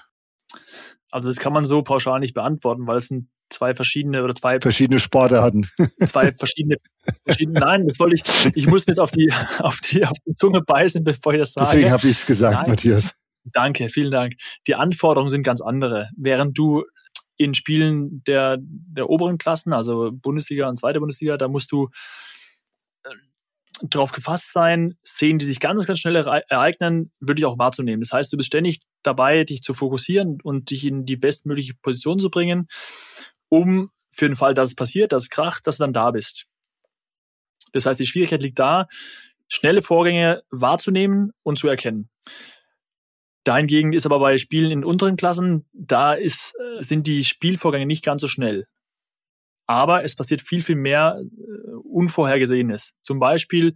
[1.11, 4.61] Also das kann man so pauschal nicht beantworten, weil es sind zwei verschiedene oder zwei
[4.61, 5.66] verschiedene Sportarten.
[6.07, 6.77] Zwei verschiedene,
[7.25, 10.35] verschiedene nein, das wollte ich, ich muss mir jetzt auf die, auf die, auf die
[10.35, 11.68] Zunge beißen, bevor ich das sage.
[11.73, 12.70] Deswegen habe ich es gesagt, nein.
[12.70, 13.14] Matthias.
[13.44, 14.35] Danke, vielen Dank.
[14.66, 16.11] Die Anforderungen sind ganz andere.
[16.16, 16.85] Während du
[17.37, 21.88] in Spielen der, der oberen Klassen, also Bundesliga und zweite Bundesliga, da musst du
[23.03, 23.14] äh,
[23.83, 28.03] darauf gefasst sein, Szenen, die sich ganz, ganz schnell ereignen, wirklich auch wahrzunehmen.
[28.03, 32.18] Das heißt, du bist ständig dabei, dich zu fokussieren und dich in die bestmögliche Position
[32.18, 32.68] zu bringen,
[33.48, 36.46] um für den Fall, dass es passiert, dass es kracht, dass du dann da bist.
[37.72, 38.87] Das heißt, die Schwierigkeit liegt da,
[39.48, 42.11] schnelle Vorgänge wahrzunehmen und zu erkennen.
[43.44, 48.05] Dahingegen ist aber bei Spielen in unteren Klassen, da ist, äh, sind die Spielvorgänge nicht
[48.05, 48.66] ganz so schnell.
[49.66, 52.94] Aber es passiert viel, viel mehr äh, Unvorhergesehenes.
[53.00, 53.74] Zum Beispiel,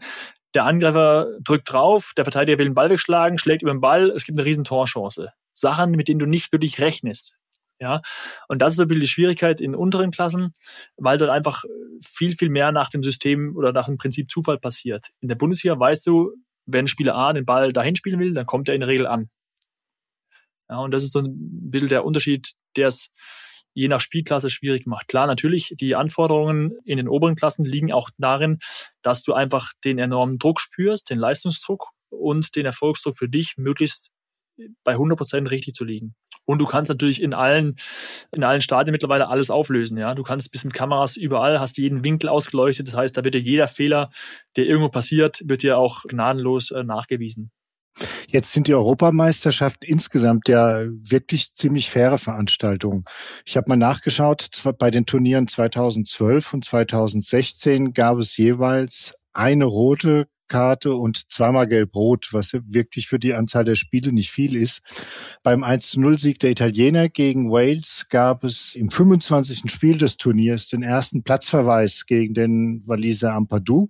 [0.55, 4.24] der Angreifer drückt drauf, der Verteidiger will den Ball wegschlagen, schlägt über den Ball, es
[4.24, 5.31] gibt eine riesen Torchance.
[5.53, 7.37] Sachen, mit denen du nicht wirklich rechnest.
[7.81, 8.03] Ja,
[8.48, 10.53] und das ist ein bisschen die Schwierigkeit in unteren Klassen,
[10.96, 11.64] weil dort einfach
[12.03, 15.09] viel, viel mehr nach dem System oder nach dem Prinzip Zufall passiert.
[15.20, 16.33] In der Bundesliga weißt du,
[16.66, 19.29] wenn Spieler A den Ball dahin spielen will, dann kommt er in der Regel an.
[20.68, 21.35] Ja, und das ist so ein
[21.70, 23.11] bisschen der Unterschied, der es
[23.74, 25.09] je nach Spielklasse schwierig macht.
[25.09, 28.59] Klar, natürlich, die Anforderungen in den oberen Klassen liegen auch darin,
[29.03, 34.11] dass du einfach den enormen Druck spürst, den Leistungsdruck und den Erfolgsdruck für dich möglichst
[34.85, 36.14] bei 100 Prozent richtig zu liegen.
[36.46, 37.77] Und du kannst natürlich in allen,
[38.31, 40.14] in allen Stadien mittlerweile alles auflösen, ja.
[40.14, 42.88] Du kannst bis mit Kameras überall, hast jeden Winkel ausgeleuchtet.
[42.88, 44.11] Das heißt, da wird dir jeder Fehler,
[44.57, 47.50] der irgendwo passiert, wird dir auch gnadenlos äh, nachgewiesen.
[48.28, 53.04] Jetzt sind die Europameisterschaften insgesamt ja wirklich ziemlich faire Veranstaltungen.
[53.44, 60.26] Ich habe mal nachgeschaut, bei den Turnieren 2012 und 2016 gab es jeweils eine rote
[60.48, 64.83] Karte und zweimal gelb-rot, was wirklich für die Anzahl der Spiele nicht viel ist.
[65.42, 69.70] Beim 1-0-Sieg der Italiener gegen Wales gab es im 25.
[69.70, 73.88] Spiel des Turniers den ersten Platzverweis gegen den Waliser Ampadu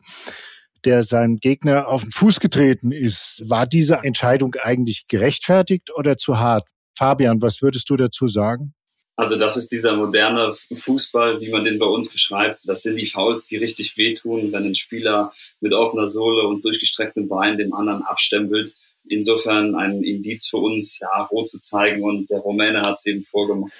[0.84, 3.42] der seinem Gegner auf den Fuß getreten ist.
[3.48, 6.66] War diese Entscheidung eigentlich gerechtfertigt oder zu hart?
[6.96, 8.74] Fabian, was würdest du dazu sagen?
[9.16, 12.60] Also das ist dieser moderne Fußball, wie man den bei uns beschreibt.
[12.64, 17.28] Das sind die Fouls, die richtig wehtun, wenn ein Spieler mit offener Sohle und durchgestrecktem
[17.28, 18.74] Bein dem anderen abstempelt.
[19.06, 23.24] Insofern ein Indiz für uns, ja, rot zu zeigen und der Rumäne hat es eben
[23.24, 23.72] vorgemacht.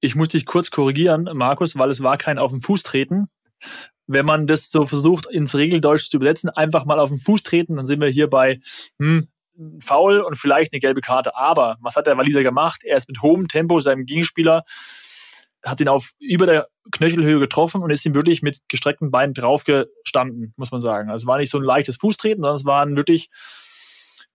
[0.00, 3.26] Ich muss dich kurz korrigieren, Markus, weil es war kein auf den Fuß treten,
[4.06, 7.76] wenn man das so versucht, ins Regeldeutsch zu übersetzen, einfach mal auf den Fuß treten,
[7.76, 8.60] dann sind wir hier bei
[8.98, 9.28] hm,
[9.80, 11.36] faul und vielleicht eine gelbe Karte.
[11.36, 12.82] Aber was hat der Waliser gemacht?
[12.84, 14.64] Er ist mit hohem Tempo seinem Gegenspieler,
[15.64, 20.52] hat ihn auf über der Knöchelhöhe getroffen und ist ihm wirklich mit gestreckten Beinen draufgestanden,
[20.56, 21.10] muss man sagen.
[21.10, 23.28] Also es war nicht so ein leichtes Fußtreten, sondern es war ein wirklich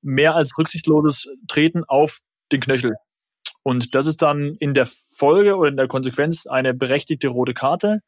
[0.02, 2.20] mehr als rücksichtsloses Treten auf
[2.52, 2.96] den Knöchel.
[3.64, 8.00] Und das ist dann in der Folge oder in der Konsequenz eine berechtigte rote Karte.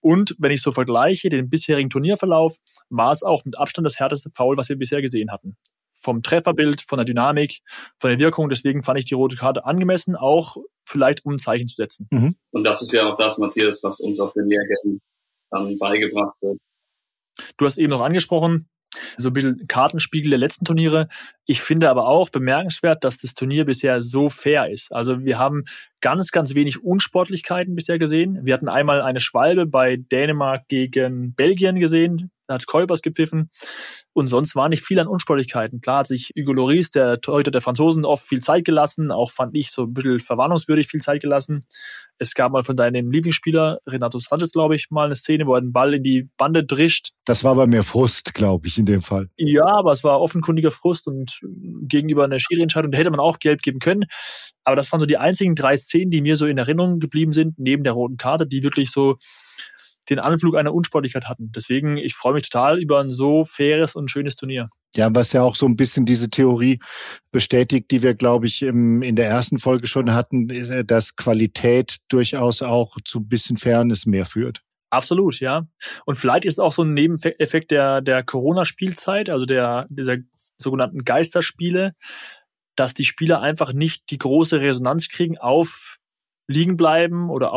[0.00, 2.58] Und wenn ich so vergleiche, den bisherigen Turnierverlauf,
[2.90, 5.56] war es auch mit Abstand das härteste Foul, was wir bisher gesehen hatten.
[5.92, 7.62] Vom Trefferbild, von der Dynamik,
[7.98, 8.48] von der Wirkung.
[8.48, 12.06] Deswegen fand ich die rote Karte angemessen, auch vielleicht um ein Zeichen zu setzen.
[12.10, 12.36] Mhm.
[12.50, 15.00] Und das ist ja auch das, Matthias, was uns auf den Lehrgängen
[15.50, 16.58] dann beigebracht wird.
[17.56, 18.68] Du hast eben noch angesprochen,
[19.16, 21.08] so ein bisschen Kartenspiegel der letzten Turniere.
[21.46, 24.92] Ich finde aber auch bemerkenswert, dass das Turnier bisher so fair ist.
[24.92, 25.64] Also wir haben
[26.00, 28.40] ganz, ganz wenig Unsportlichkeiten bisher gesehen.
[28.44, 32.30] Wir hatten einmal eine Schwalbe bei Dänemark gegen Belgien gesehen.
[32.46, 33.48] Da hat Kolbers gepfiffen.
[34.16, 35.82] Und sonst war nicht viel an Unsportlichkeiten.
[35.82, 39.10] Klar hat sich Hugo Loris, der Torhüter der Franzosen, oft viel Zeit gelassen.
[39.10, 41.66] Auch fand ich so ein bisschen verwarnungswürdig viel Zeit gelassen.
[42.16, 45.60] Es gab mal von deinem Lieblingsspieler, Renato Sanchez, glaube ich, mal eine Szene, wo er
[45.60, 47.10] den Ball in die Bande drischt.
[47.26, 49.28] Das war bei mir Frust, glaube ich, in dem Fall.
[49.36, 51.38] Ja, aber es war offenkundiger Frust und
[51.82, 54.06] gegenüber einer Schiri-Entscheidung, hätte man auch gelb geben können.
[54.64, 57.58] Aber das waren so die einzigen drei Szenen, die mir so in Erinnerung geblieben sind,
[57.58, 59.18] neben der roten Karte, die wirklich so
[60.08, 61.52] den Anflug einer Unsportlichkeit hatten.
[61.52, 64.68] Deswegen, ich freue mich total über ein so faires und schönes Turnier.
[64.94, 66.78] Ja, was ja auch so ein bisschen diese Theorie
[67.32, 70.48] bestätigt, die wir, glaube ich, im, in der ersten Folge schon hatten,
[70.86, 74.62] dass Qualität durchaus auch zu ein bisschen Fairness mehr führt.
[74.90, 75.66] Absolut, ja.
[76.04, 80.16] Und vielleicht ist auch so ein Nebeneffekt der, der Corona-Spielzeit, also der, dieser
[80.58, 81.92] sogenannten Geisterspiele,
[82.76, 85.98] dass die Spieler einfach nicht die große Resonanz kriegen auf
[86.48, 87.52] liegen bleiben oder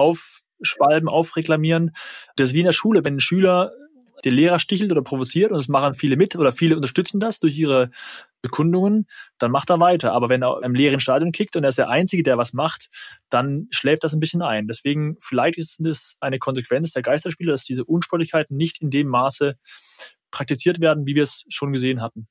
[0.59, 1.91] aufschwalben, aufreklamieren.
[2.35, 3.71] Das ist wie in der Schule, wenn ein Schüler
[4.25, 7.57] den Lehrer stichelt oder provoziert und das machen viele mit oder viele unterstützen das durch
[7.57, 7.89] ihre
[8.41, 9.07] Bekundungen,
[9.37, 10.13] dann macht er weiter.
[10.13, 12.89] Aber wenn er im leeren Stadion kickt und er ist der Einzige, der was macht,
[13.29, 14.67] dann schläft das ein bisschen ein.
[14.67, 19.57] Deswegen vielleicht ist es eine Konsequenz der Geisterspiele, dass diese Unsportlichkeiten nicht in dem Maße
[20.31, 22.27] praktiziert werden, wie wir es schon gesehen hatten.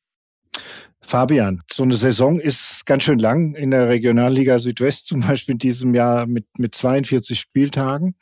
[1.00, 5.58] Fabian, so eine Saison ist ganz schön lang in der Regionalliga Südwest zum Beispiel in
[5.58, 8.14] diesem Jahr mit, mit 42 Spieltagen.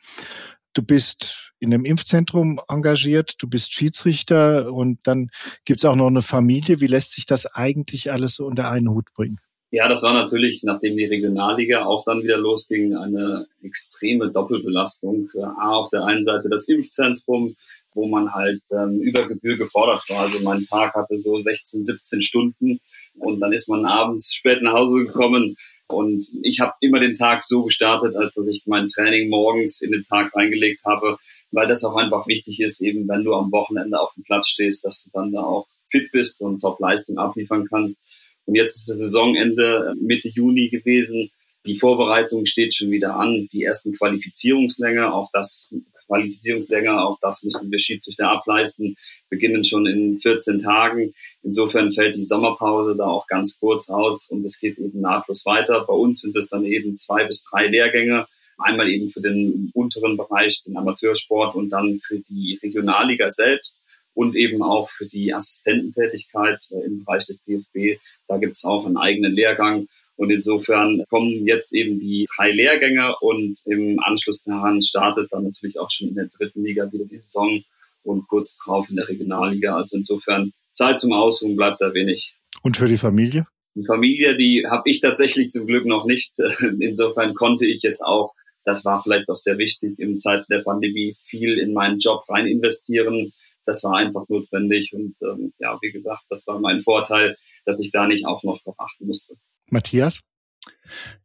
[0.73, 5.29] Du bist in einem Impfzentrum engagiert, du bist Schiedsrichter und dann
[5.65, 6.79] gibt's auch noch eine Familie.
[6.79, 9.39] Wie lässt sich das eigentlich alles so unter einen Hut bringen?
[9.69, 15.29] Ja, das war natürlich, nachdem die Regionalliga auch dann wieder losging, eine extreme Doppelbelastung.
[15.35, 17.55] A, auf der einen Seite das Impfzentrum,
[17.97, 20.21] wo man halt ähm, über Gebühr gefordert war.
[20.21, 22.79] Also mein Tag hatte so 16, 17 Stunden
[23.15, 27.45] und dann ist man abends spät nach Hause gekommen und ich habe immer den Tag
[27.45, 31.17] so gestartet, als dass ich mein Training morgens in den Tag reingelegt habe,
[31.51, 34.83] weil das auch einfach wichtig ist, eben wenn du am Wochenende auf dem Platz stehst,
[34.83, 37.99] dass du dann da auch fit bist und Top-Leistung abliefern kannst.
[38.45, 41.31] Und jetzt ist das Saisonende Mitte Juni gewesen.
[41.65, 43.47] Die Vorbereitung steht schon wieder an.
[43.53, 45.73] Die ersten Qualifizierungslänge, auch das
[46.07, 48.95] Qualifizierungslänge, auch das müssen wir Schiedsrichter ableisten,
[49.29, 51.13] beginnen schon in 14 Tagen.
[51.43, 55.85] Insofern fällt die Sommerpause da auch ganz kurz aus und es geht eben nahtlos weiter.
[55.87, 58.25] Bei uns sind es dann eben zwei bis drei Lehrgänge.
[58.57, 63.83] Einmal eben für den unteren Bereich, den Amateursport und dann für die Regionalliga selbst
[64.17, 67.99] und eben auch für die Assistententätigkeit äh, im Bereich des DFB.
[68.27, 69.87] Da gibt es auch einen eigenen Lehrgang.
[70.17, 75.79] Und insofern kommen jetzt eben die drei Lehrgänge und im Anschluss daran startet dann natürlich
[75.79, 77.63] auch schon in der dritten Liga wieder die Saison
[78.03, 79.75] und kurz drauf in der Regionalliga.
[79.75, 82.35] Also insofern Zeit zum Ausruhen bleibt da wenig.
[82.63, 83.45] Und für die Familie?
[83.75, 86.33] Die Familie, die habe ich tatsächlich zum Glück noch nicht.
[86.79, 88.33] Insofern konnte ich jetzt auch,
[88.65, 92.47] das war vielleicht auch sehr wichtig, im Zeiten der Pandemie viel in meinen Job rein
[92.47, 93.33] investieren.
[93.65, 97.91] Das war einfach notwendig und ähm, ja, wie gesagt, das war mein Vorteil, dass ich
[97.91, 99.35] da nicht auch noch darauf achten musste.
[99.69, 100.21] Matthias?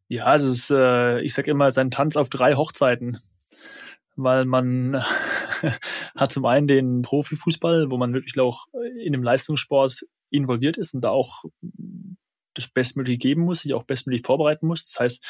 [0.09, 3.19] Ja, also es ist, äh, ich sage immer, sein Tanz auf drei Hochzeiten.
[4.15, 5.03] Weil man
[6.17, 8.67] hat zum einen den Profifußball, wo man wirklich auch
[9.03, 11.45] in dem Leistungssport involviert ist und da auch
[12.55, 14.87] das Bestmögliche geben muss, sich auch bestmöglich vorbereiten muss.
[14.87, 15.25] Das heißt,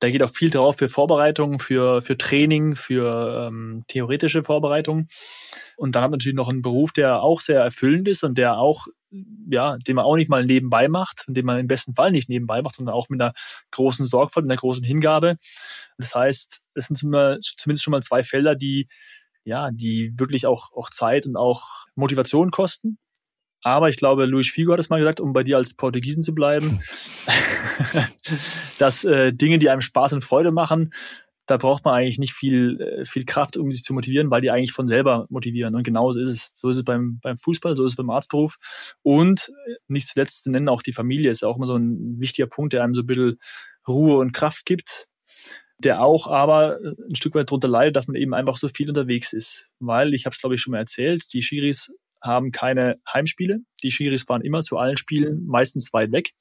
[0.00, 5.08] da geht auch viel drauf für Vorbereitungen, für, für Training, für ähm, theoretische Vorbereitungen.
[5.76, 8.58] Und dann hat man natürlich noch einen Beruf, der auch sehr erfüllend ist und der
[8.58, 8.86] auch,
[9.48, 12.28] ja, den man auch nicht mal nebenbei macht und den man im besten Fall nicht
[12.28, 13.32] nebenbei macht, sondern auch mit einer
[13.70, 15.36] großen Sorgfalt, mit einer großen Hingabe.
[15.98, 18.88] Das heißt, es sind zumindest schon mal zwei Felder, die,
[19.44, 22.98] ja, die wirklich auch, auch Zeit und auch Motivation kosten.
[23.62, 26.34] Aber ich glaube, Luis Figo hat es mal gesagt, um bei dir als Portugiesen zu
[26.34, 26.80] bleiben,
[28.78, 30.92] dass äh, Dinge, die einem Spaß und Freude machen,
[31.46, 34.50] da braucht man eigentlich nicht viel, äh, viel Kraft, um sich zu motivieren, weil die
[34.50, 35.74] eigentlich von selber motivieren.
[35.74, 36.50] Und genauso ist es.
[36.54, 38.56] So ist es beim, beim Fußball, so ist es beim Arztberuf.
[39.02, 39.52] Und
[39.88, 42.82] nicht zuletzt zu nennen, auch die Familie ist auch immer so ein wichtiger Punkt, der
[42.82, 43.38] einem so ein bisschen
[43.86, 45.06] Ruhe und Kraft gibt.
[45.78, 46.78] Der auch aber
[47.08, 49.66] ein Stück weit darunter leidet, dass man eben einfach so viel unterwegs ist.
[49.78, 51.92] Weil, ich habe es glaube ich schon mal erzählt, die Schiris
[52.26, 53.60] haben keine Heimspiele.
[53.82, 56.32] Die Schiris fahren immer zu allen Spielen, meistens weit weg.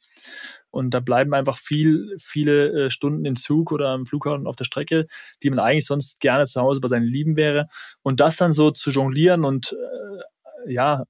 [0.71, 4.65] Und da bleiben einfach viel, viele äh, Stunden im Zug oder am Flughafen auf der
[4.65, 5.05] Strecke,
[5.41, 7.67] die man eigentlich sonst gerne zu Hause bei seinen Lieben wäre.
[8.01, 11.03] Und das dann so zu jonglieren und äh, ja,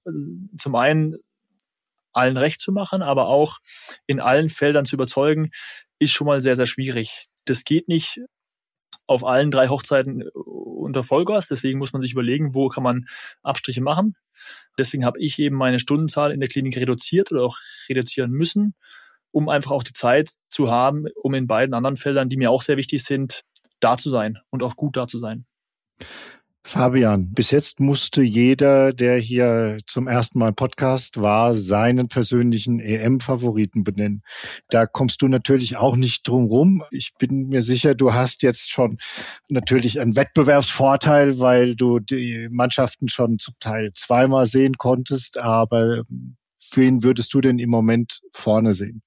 [0.57, 1.15] zum einen
[2.13, 3.57] allen recht zu machen, aber auch
[4.05, 5.51] in allen Feldern zu überzeugen,
[5.99, 7.27] ist schon mal sehr, sehr schwierig.
[7.45, 8.21] Das geht nicht
[9.07, 11.47] auf allen drei Hochzeiten unter Vollgas.
[11.47, 13.05] Deswegen muss man sich überlegen, wo kann man
[13.43, 14.15] Abstriche machen.
[14.77, 17.57] Deswegen habe ich eben meine Stundenzahl in der Klinik reduziert oder auch
[17.89, 18.75] reduzieren müssen,
[19.31, 22.61] um einfach auch die Zeit zu haben, um in beiden anderen Feldern, die mir auch
[22.61, 23.41] sehr wichtig sind,
[23.79, 25.45] da zu sein und auch gut da zu sein.
[26.67, 33.83] Fabian, bis jetzt musste jeder, der hier zum ersten Mal Podcast war, seinen persönlichen EM-Favoriten
[33.83, 34.23] benennen.
[34.71, 36.83] Da kommst du natürlich auch nicht drum rum.
[36.89, 38.97] Ich bin mir sicher, du hast jetzt schon
[39.47, 45.37] natürlich einen Wettbewerbsvorteil, weil du die Mannschaften schon zum Teil zweimal sehen konntest.
[45.37, 46.01] Aber
[46.73, 49.03] wen würdest du denn im Moment vorne sehen?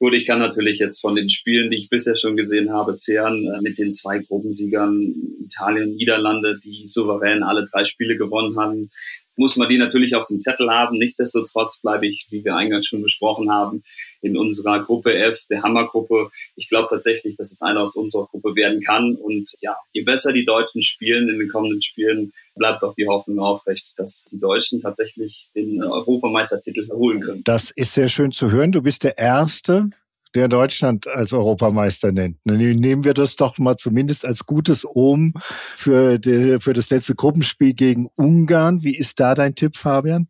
[0.00, 3.52] Gut, ich kann natürlich jetzt von den Spielen, die ich bisher schon gesehen habe, zehren
[3.52, 5.12] äh, mit den zwei Gruppensiegern
[5.44, 8.90] Italien und Niederlande, die souverän alle drei Spiele gewonnen haben.
[9.36, 10.98] muss man die natürlich auf dem Zettel haben.
[10.98, 13.82] Nichtsdestotrotz bleibe ich, wie wir eingangs schon besprochen haben,
[14.20, 16.30] in unserer Gruppe F, der Hammergruppe.
[16.56, 19.14] Ich glaube tatsächlich, dass es einer aus unserer Gruppe werden kann.
[19.16, 23.38] Und ja, je besser die Deutschen spielen in den kommenden Spielen, bleibt auch die Hoffnung
[23.38, 27.42] aufrecht, dass die Deutschen tatsächlich den Europameistertitel erholen können.
[27.44, 28.72] Das ist sehr schön zu hören.
[28.72, 29.90] Du bist der Erste,
[30.34, 32.36] der Deutschland als Europameister nennt.
[32.44, 37.74] Nehmen wir das doch mal zumindest als gutes Ohm für, die, für das letzte Gruppenspiel
[37.74, 38.82] gegen Ungarn.
[38.82, 40.28] Wie ist da dein Tipp, Fabian?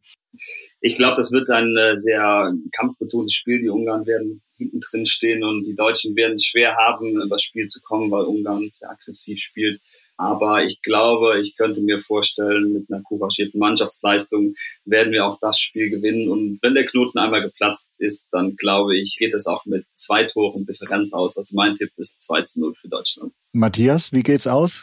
[0.80, 3.60] Ich glaube, das wird ein äh, sehr kampfbetontes Spiel.
[3.60, 7.66] Die Ungarn werden hinten drin stehen und die Deutschen werden es schwer haben, übers Spiel
[7.68, 9.80] zu kommen, weil Ungarn sehr aggressiv spielt.
[10.18, 15.60] Aber ich glaube, ich könnte mir vorstellen, mit einer couragierten Mannschaftsleistung werden wir auch das
[15.60, 16.28] Spiel gewinnen.
[16.28, 20.24] Und wenn der Knoten einmal geplatzt ist, dann glaube ich, geht es auch mit zwei
[20.24, 21.38] Toren Differenz aus.
[21.38, 23.32] Also mein Tipp ist 2 zu 0 für Deutschland.
[23.52, 24.82] Matthias, wie geht's aus?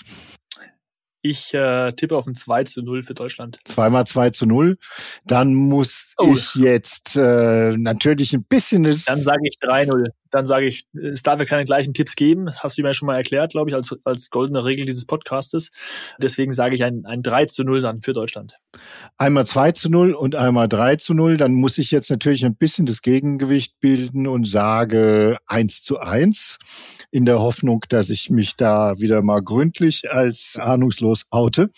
[1.28, 3.58] Ich äh, tippe auf ein 2 zu 0 für Deutschland.
[3.64, 4.78] Zweimal 2 zu 0.
[5.26, 6.32] Dann muss oh.
[6.32, 8.84] ich jetzt äh, natürlich ein bisschen...
[8.84, 12.54] Dann sage ich 3-0 dann sage ich, es darf ja keine gleichen Tipps geben.
[12.58, 15.72] Hast du mir schon mal erklärt, glaube ich, als, als goldene Regel dieses Podcastes.
[16.22, 18.54] Deswegen sage ich ein, ein 3 zu 0 dann für Deutschland.
[19.18, 21.38] Einmal 2 zu 0 und einmal 3 zu 0.
[21.38, 26.60] Dann muss ich jetzt natürlich ein bisschen das Gegengewicht bilden und sage 1 zu 1
[27.12, 31.70] in der Hoffnung, dass ich mich da wieder mal gründlich als ahnungslos oute.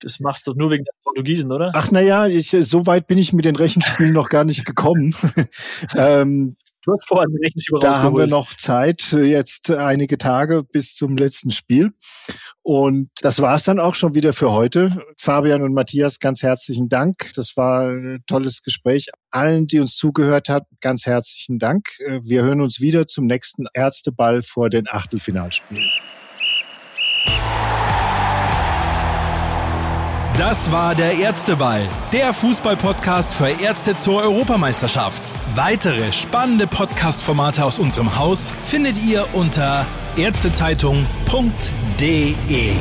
[0.00, 1.70] Das machst du nur wegen der Portugiesen, oder?
[1.74, 5.14] Ach naja, ich, so weit bin ich mit den Rechenspielen noch gar nicht gekommen.
[5.96, 10.94] ähm, Du hast vorhin den Rechenschieber Da haben wir noch Zeit, jetzt einige Tage bis
[10.94, 11.92] zum letzten Spiel.
[12.62, 15.04] Und das war's dann auch schon wieder für heute.
[15.18, 17.32] Fabian und Matthias, ganz herzlichen Dank.
[17.34, 19.10] Das war ein tolles Gespräch.
[19.30, 21.90] Allen, die uns zugehört haben, ganz herzlichen Dank.
[22.22, 25.84] Wir hören uns wieder zum nächsten Ärzteball vor den Achtelfinalspielen.
[30.40, 35.20] Das war der Ärzteball, der Fußballpodcast für Ärzte zur Europameisterschaft.
[35.54, 39.84] Weitere spannende Podcast-Formate aus unserem Haus findet ihr unter
[40.16, 42.72] ärztezeitung.de.